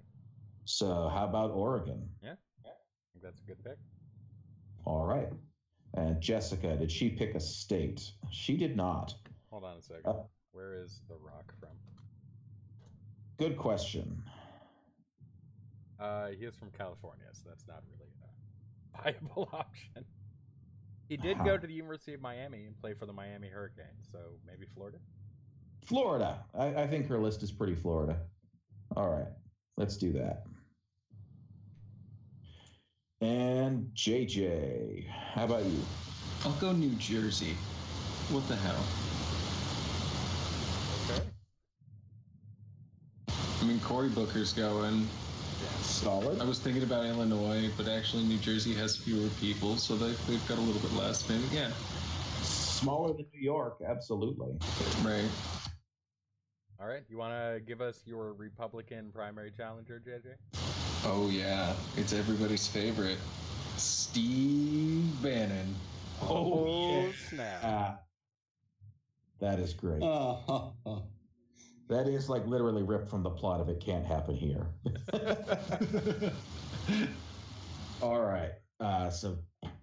So 0.66 1.10
how 1.14 1.26
about 1.26 1.52
Oregon? 1.52 2.10
That's 3.34 3.42
a 3.42 3.46
good 3.48 3.64
pick. 3.64 3.78
All 4.86 5.06
right. 5.06 5.30
And 5.96 6.22
Jessica, 6.22 6.76
did 6.76 6.92
she 6.92 7.10
pick 7.10 7.34
a 7.36 7.40
state? 7.40 8.12
She 8.32 8.58
did 8.58 8.76
not. 8.76 9.14
Hold 9.52 9.64
on 9.64 9.78
a 9.78 9.82
second. 9.82 10.06
Uh, 10.06 10.14
Where 10.52 10.82
is 10.84 11.02
The 11.10 11.16
Rock 11.16 11.54
from? 11.60 11.70
Good 13.40 13.58
question. 13.58 14.22
Uh, 16.00 16.28
he 16.38 16.46
is 16.46 16.56
from 16.56 16.70
California, 16.78 17.26
so 17.32 17.50
that's 17.50 17.68
not 17.68 17.82
really 17.92 18.12
a 18.24 19.04
viable 19.04 19.50
option. 19.54 20.06
He 21.10 21.18
did 21.18 21.38
go 21.40 21.52
Huh. 21.52 21.58
to 21.60 21.68
the 21.68 21.74
University 21.74 22.14
of 22.14 22.22
Miami 22.22 22.66
and 22.66 22.80
play 22.80 22.94
for 22.94 23.06
the 23.06 23.14
Miami 23.14 23.48
Hurricanes, 23.48 24.08
so 24.12 24.18
maybe 24.46 24.66
Florida. 24.76 24.98
Florida. 25.86 26.44
I, 26.58 26.68
I 26.84 26.88
think 26.88 27.08
her 27.08 27.20
list 27.20 27.44
is 27.44 27.52
pretty 27.52 27.76
Florida. 27.76 28.18
All 28.96 29.10
right. 29.10 29.28
Let's 29.78 29.98
do 29.98 30.12
that. 30.14 30.44
And 33.24 33.90
JJ, 33.96 35.08
how 35.08 35.46
about 35.46 35.64
you? 35.64 35.80
I'll 36.44 36.52
go 36.60 36.74
New 36.74 36.94
Jersey. 36.96 37.56
What 38.30 38.46
the 38.50 38.58
hell? 38.58 38.84
Okay. 41.08 41.24
I 43.62 43.66
mean, 43.66 43.80
Cory 43.80 44.10
Booker's 44.10 44.52
going. 44.52 45.08
Solid. 45.80 46.42
I 46.42 46.44
was 46.44 46.60
thinking 46.60 46.84
about 46.84 47.06
Illinois, 47.06 47.72
but 47.78 47.88
actually 47.88 48.24
New 48.24 48.40
Jersey 48.40 48.74
has 48.74 48.98
fewer 48.98 49.30
people, 49.40 49.78
so 49.78 49.96
they, 49.96 50.12
they've 50.28 50.46
got 50.50 50.58
a 50.58 50.62
little 50.62 50.82
bit 50.82 50.92
less. 50.98 51.30
Maybe, 51.30 51.44
yeah. 51.54 51.72
Smaller 52.42 53.14
than 53.14 53.26
New 53.34 53.42
York, 53.42 53.78
absolutely. 53.88 54.52
Right. 55.02 55.30
All 56.78 56.88
right. 56.88 57.04
You 57.10 57.18
want 57.18 57.32
to 57.32 57.62
give 57.66 57.80
us 57.80 58.02
your 58.06 58.34
Republican 58.34 59.12
primary 59.14 59.54
challenger, 59.56 60.02
JJ? 60.06 60.73
Oh 61.06 61.30
yeah, 61.30 61.74
it's 61.98 62.14
everybody's 62.14 62.68
favorite, 62.68 63.18
Steve 63.78 65.04
Bannon. 65.22 65.76
Oh, 66.22 67.12
snap. 67.30 67.60
Ah, 67.64 68.00
that 69.40 69.60
is 69.60 69.74
great. 69.74 70.02
Oh, 70.02 70.74
That 71.90 72.08
is 72.08 72.30
like 72.30 72.48
literally 72.48 72.82
ripped 72.82 73.10
from 73.10 73.24
the 73.24 73.30
plot 73.30 73.60
of 73.60 73.70
It 73.70 73.80
Can't 73.80 74.06
Happen 74.06 74.36
Here. 74.36 74.66
All 78.02 78.22
right. 78.22 78.52
Uh, 78.80 79.10
so 79.10 79.38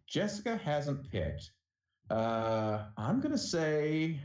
Jessica 0.08 0.56
hasn't 0.56 1.08
picked. 1.10 1.50
Uh, 2.08 2.84
I'm 2.96 3.20
going 3.20 3.32
to 3.32 3.38
say 3.38 4.18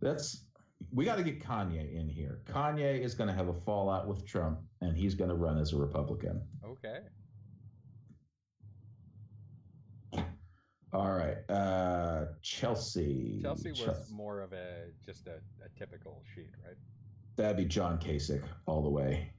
that's 0.00 0.46
we 0.92 1.04
got 1.04 1.16
to 1.16 1.24
get 1.24 1.40
Kanye 1.42 1.94
in 1.94 2.08
here. 2.08 2.40
Kanye 2.46 3.00
is 3.00 3.14
going 3.14 3.28
to 3.28 3.34
have 3.34 3.48
a 3.48 3.54
fallout 3.54 4.06
with 4.06 4.26
Trump, 4.26 4.60
and 4.80 4.96
he's 4.96 5.14
going 5.14 5.30
to 5.30 5.36
run 5.36 5.58
as 5.58 5.72
a 5.72 5.76
Republican. 5.76 6.42
Okay. 6.64 6.98
All 10.92 11.10
right. 11.10 11.38
Uh, 11.50 12.26
Chelsea. 12.42 13.40
Chelsea 13.42 13.70
was 13.70 13.80
Chel- 13.80 14.04
more 14.12 14.40
of 14.40 14.52
a 14.52 14.90
just 15.04 15.26
a, 15.26 15.40
a 15.64 15.68
typical 15.76 16.22
sheet, 16.34 16.50
right? 16.64 16.76
That'd 17.36 17.56
be 17.56 17.64
John 17.64 17.98
Kasich 17.98 18.44
all 18.66 18.82
the 18.82 18.90
way. 18.90 19.32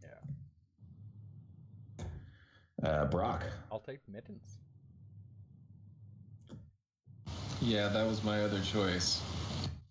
Yeah. 2.01 2.05
Uh, 2.83 3.05
Brock. 3.05 3.43
I'll 3.71 3.79
take 3.79 3.99
Mittens. 4.11 4.57
Yeah, 7.61 7.87
that 7.87 8.05
was 8.05 8.21
my 8.21 8.41
other 8.43 8.59
choice. 8.61 9.21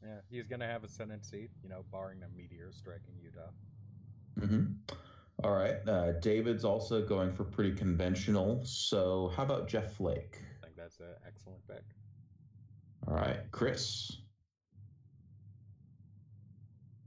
Yeah, 0.05 0.21
he's 0.31 0.47
gonna 0.47 0.67
have 0.67 0.85
a 0.85 0.89
Senate 0.89 1.25
seat, 1.25 1.51
you 1.63 1.69
know, 1.69 1.85
barring 1.91 2.23
a 2.23 2.29
meteor 2.37 2.71
striking 2.73 3.15
Utah. 3.23 3.51
Mm-hmm. 4.39 4.95
All 5.43 5.53
right. 5.53 5.77
Uh, 5.89 6.13
David's 6.21 6.65
also 6.65 7.05
going 7.05 7.33
for 7.33 7.45
pretty 7.45 7.73
conventional. 7.73 8.63
So 8.65 9.33
how 9.37 9.43
about 9.43 9.69
Jeff 9.69 9.95
Flake? 9.95 10.39
I 10.63 10.67
think 10.67 10.77
that's 10.77 11.01
an 11.01 11.07
excellent 11.27 11.67
pick. 11.67 11.85
All 13.09 13.15
right. 13.15 13.39
Chris. 13.51 14.19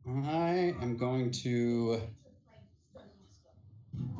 I 0.07 0.73
am 0.81 0.97
going 0.97 1.31
to. 1.43 2.01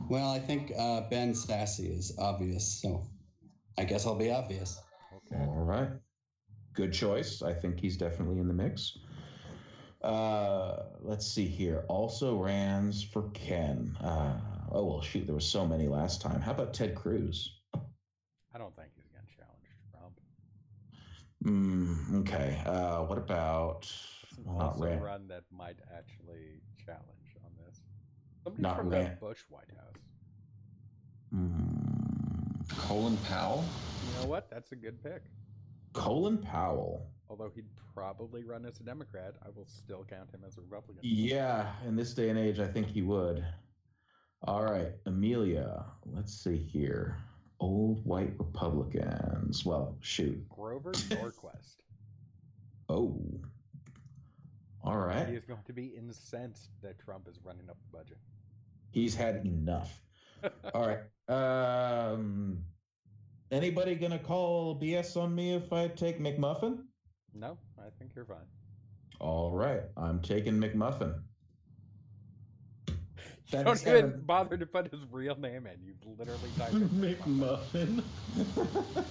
Well, 0.10 0.30
I 0.30 0.40
think 0.40 0.72
uh, 0.78 1.02
Ben 1.10 1.34
Sasse 1.34 1.98
is 1.98 2.16
obvious, 2.18 2.82
so 2.82 3.04
I 3.78 3.84
guess 3.84 4.06
I'll 4.06 4.16
be 4.16 4.32
obvious. 4.32 4.80
Okay. 5.16 5.42
All 5.42 5.64
right. 5.66 5.90
Good 6.78 6.94
choice. 6.94 7.42
I 7.42 7.54
think 7.54 7.80
he's 7.80 7.98
definitely 7.98 8.38
in 8.38 8.48
the 8.48 8.54
mix. 8.54 9.00
Uh, 10.04 10.84
let's 11.02 11.26
see 11.26 11.48
here. 11.48 11.84
Also 11.90 12.38
rans 12.38 13.04
for 13.04 13.24
Ken. 13.34 13.98
Uh, 14.00 14.40
oh, 14.72 14.86
well, 14.86 15.02
shoot. 15.02 15.26
There 15.26 15.34
were 15.34 15.40
so 15.42 15.66
many 15.66 15.88
last 15.88 16.22
time. 16.22 16.40
How 16.40 16.52
about 16.52 16.76
Ted 16.76 16.94
Cruz? 16.94 17.62
I 17.74 18.60
don't 18.60 18.76
think 18.76 18.90
he's 18.96 19.08
gonna 19.08 19.26
challenge 19.36 19.66
Trump. 19.92 20.20
Mm, 21.44 22.20
okay. 22.22 22.62
Uh, 22.64 23.04
what 23.06 23.18
about 23.18 23.92
It's 24.30 24.38
an 24.38 24.46
well, 24.46 24.58
not 24.58 24.68
also 24.74 24.86
Rand? 24.86 25.04
run 25.04 25.28
that 25.30 25.46
might 25.52 25.78
actually 25.92 26.62
challenge 26.86 27.36
on 27.44 27.52
this. 27.66 27.80
Somebody 28.44 28.62
Not 28.62 28.78
from 28.78 28.90
Rand. 28.90 29.14
the 29.18 29.26
Bush 29.26 29.40
White 29.50 29.72
House. 29.76 30.04
Mm, 31.34 32.70
Colin 32.88 33.18
Powell. 33.28 33.66
You 34.06 34.22
know 34.22 34.28
what? 34.28 34.48
That's 34.52 34.72
a 34.74 34.76
good 34.76 35.02
pick. 35.02 35.24
Colin 35.94 36.38
Powell. 36.38 37.10
Although 37.30 37.52
he'd 37.54 37.66
probably 37.94 38.44
run 38.44 38.66
as 38.66 38.80
a 38.80 38.84
Democrat, 38.84 39.36
I 39.46 39.50
will 39.56 39.66
still 39.66 40.06
count 40.10 40.30
him 40.32 40.42
as 40.46 40.58
a 40.58 40.62
Republican. 40.62 41.02
Yeah, 41.04 41.72
in 41.86 41.96
this 41.96 42.14
day 42.14 42.30
and 42.30 42.40
age, 42.40 42.60
I 42.60 42.68
think 42.68 42.88
he 42.88 43.02
would. 43.02 43.46
All 44.44 44.64
right, 44.64 44.94
Amelia. 45.06 45.86
Let's 46.06 46.34
see 46.34 46.58
here. 46.58 47.18
Old 47.60 48.06
white 48.06 48.34
Republicans. 48.38 49.66
Well, 49.66 49.98
shoot. 50.00 50.48
Grover 50.48 50.92
Norquist. 50.94 51.78
Oh. 52.88 53.20
All 54.84 54.98
right. 54.98 55.28
He 55.28 55.36
is 55.36 55.44
going 55.44 55.64
to 55.66 55.74
be 55.74 55.88
incensed 55.88 56.70
that 56.84 57.00
Trump 57.00 57.28
is 57.28 57.40
running 57.44 57.70
up 57.70 57.78
the 57.92 57.98
budget. 57.98 58.18
He's 58.92 59.16
had 59.16 59.46
enough. 59.46 60.02
All 60.74 60.88
right. 60.88 61.00
Um. 61.28 62.64
Anybody 63.52 63.96
gonna 63.96 64.20
call 64.20 64.80
BS 64.80 65.16
on 65.16 65.34
me 65.34 65.54
if 65.54 65.72
I 65.72 65.88
take 65.88 66.20
McMuffin? 66.20 66.80
No, 67.34 67.58
I 67.80 67.90
think 67.98 68.12
you're 68.16 68.26
fine. 68.26 68.38
All 69.20 69.52
right, 69.52 69.82
I'm 69.96 70.22
taking 70.22 70.56
McMuffin. 70.56 71.22
You 72.90 72.96
That 73.52 73.64
don't 73.66 73.76
is 73.76 73.88
even 73.88 74.02
seven. 74.02 74.22
bother 74.26 74.58
to 74.58 74.66
put 74.66 74.92
his 74.92 75.00
real 75.10 75.36
name 75.40 75.66
in. 75.68 75.82
You've 75.82 76.20
literally 76.20 76.50
typed 76.58 76.74
in 76.74 76.90
McMuffin. 77.00 78.04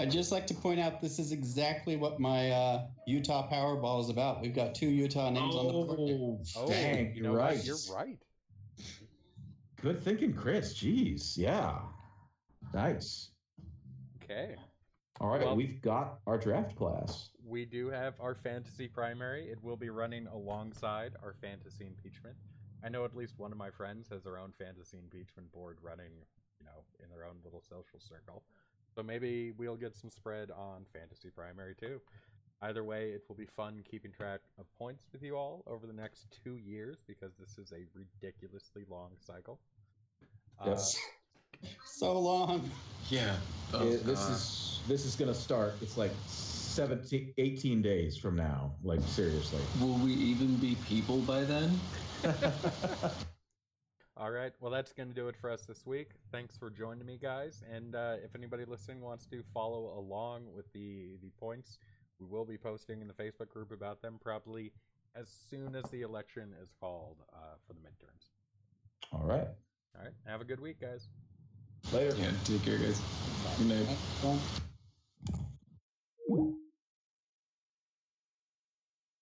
I'd 0.00 0.10
just 0.10 0.32
like 0.32 0.46
to 0.48 0.54
point 0.54 0.80
out 0.80 1.00
this 1.00 1.18
is 1.18 1.32
exactly 1.32 1.96
what 1.96 2.20
my 2.20 2.50
uh, 2.50 2.86
Utah 3.06 3.48
Powerball 3.48 4.00
is 4.02 4.10
about. 4.10 4.42
We've 4.42 4.54
got 4.54 4.74
two 4.74 4.88
Utah 4.88 5.30
names 5.30 5.54
on 5.54 5.66
the 5.66 5.72
board. 5.72 5.98
Oh, 5.98 6.40
Oh, 6.56 6.68
dang, 6.68 7.14
you 7.14 7.22
you're 7.22 7.32
know 7.32 7.38
right. 7.38 7.56
what? 7.56 7.64
You're 7.66 7.76
right. 7.92 8.18
Good 9.84 10.02
thinking, 10.02 10.32
Chris. 10.32 10.72
Jeez, 10.72 11.36
yeah, 11.36 11.78
nice. 12.72 13.32
Okay. 14.16 14.56
All 15.20 15.28
right, 15.28 15.42
Well- 15.42 15.56
we've 15.56 15.82
got 15.82 16.22
our 16.26 16.38
draft 16.38 16.74
class. 16.74 17.28
We 17.44 17.66
do 17.66 17.88
have 17.88 18.18
our 18.18 18.34
fantasy 18.34 18.88
primary. 18.88 19.50
It 19.50 19.62
will 19.62 19.76
be 19.76 19.90
running 19.90 20.26
alongside 20.28 21.16
our 21.22 21.34
fantasy 21.34 21.86
impeachment. 21.86 22.34
I 22.82 22.88
know 22.88 23.04
at 23.04 23.14
least 23.14 23.38
one 23.38 23.52
of 23.52 23.58
my 23.58 23.70
friends 23.70 24.08
has 24.08 24.22
their 24.24 24.38
own 24.38 24.52
fantasy 24.52 24.96
impeachment 24.96 25.52
board 25.52 25.76
running, 25.82 26.12
you 26.58 26.64
know, 26.64 26.82
in 27.02 27.10
their 27.10 27.26
own 27.26 27.36
little 27.44 27.60
social 27.60 28.00
circle. 28.00 28.42
So 28.94 29.02
maybe 29.02 29.52
we'll 29.52 29.76
get 29.76 29.94
some 29.94 30.08
spread 30.08 30.50
on 30.50 30.86
fantasy 30.94 31.28
primary 31.28 31.74
too. 31.74 32.00
Either 32.62 32.84
way, 32.84 33.10
it 33.10 33.22
will 33.28 33.36
be 33.36 33.44
fun 33.44 33.82
keeping 33.84 34.12
track 34.12 34.40
of 34.58 34.64
points 34.78 35.04
with 35.12 35.22
you 35.22 35.36
all 35.36 35.62
over 35.66 35.86
the 35.86 35.92
next 35.92 36.34
two 36.42 36.56
years 36.56 37.02
because 37.06 37.34
this 37.36 37.58
is 37.58 37.70
a 37.72 37.84
ridiculously 37.92 38.86
long 38.88 39.10
cycle. 39.20 39.60
Uh, 40.60 40.70
Yes. 40.70 40.96
So 41.86 42.18
long. 42.18 42.70
Yeah. 43.08 43.36
Oh, 43.72 43.88
It- 43.88 44.04
this 44.04 44.28
is 44.28 44.80
this 44.86 45.06
is 45.06 45.16
gonna 45.16 45.34
start. 45.34 45.74
It's 45.80 45.96
like 45.96 46.12
17, 46.26 47.32
18 47.38 47.80
days 47.80 48.16
from 48.16 48.36
now. 48.36 48.74
Like 48.82 49.00
seriously. 49.02 49.62
Will 49.80 49.94
we 49.98 50.12
even 50.12 50.56
be 50.56 50.76
people 50.86 51.20
by 51.20 51.44
then? 51.44 51.78
All 54.16 54.30
right. 54.30 54.52
Well, 54.60 54.70
that's 54.70 54.92
going 54.92 55.08
to 55.08 55.14
do 55.14 55.26
it 55.26 55.36
for 55.36 55.50
us 55.50 55.62
this 55.62 55.84
week. 55.84 56.10
Thanks 56.30 56.56
for 56.56 56.70
joining 56.70 57.04
me, 57.04 57.18
guys. 57.20 57.64
And 57.72 57.96
uh, 57.96 58.14
if 58.22 58.36
anybody 58.36 58.64
listening 58.64 59.00
wants 59.00 59.26
to 59.26 59.42
follow 59.52 59.98
along 59.98 60.46
with 60.54 60.72
the 60.72 61.16
the 61.22 61.30
points, 61.40 61.78
we 62.20 62.26
will 62.26 62.44
be 62.44 62.56
posting 62.56 63.00
in 63.00 63.08
the 63.08 63.14
Facebook 63.14 63.48
group 63.48 63.72
about 63.72 64.02
them 64.02 64.18
probably 64.22 64.72
as 65.16 65.28
soon 65.50 65.74
as 65.74 65.84
the 65.90 66.02
election 66.02 66.54
is 66.62 66.72
called 66.80 67.16
uh, 67.32 67.56
for 67.66 67.72
the 67.72 67.80
midterms. 67.80 68.28
All 69.12 69.26
right. 69.26 69.48
All 69.96 70.04
right. 70.04 70.14
Have 70.26 70.40
a 70.40 70.44
good 70.44 70.60
week, 70.60 70.80
guys. 70.80 71.06
Later. 71.92 72.14
Yeah, 72.18 72.30
take 72.44 72.62
care, 72.64 72.78
guys. 72.78 73.00
Good 73.58 73.68
night. 73.68 73.86
Well, 74.22 74.38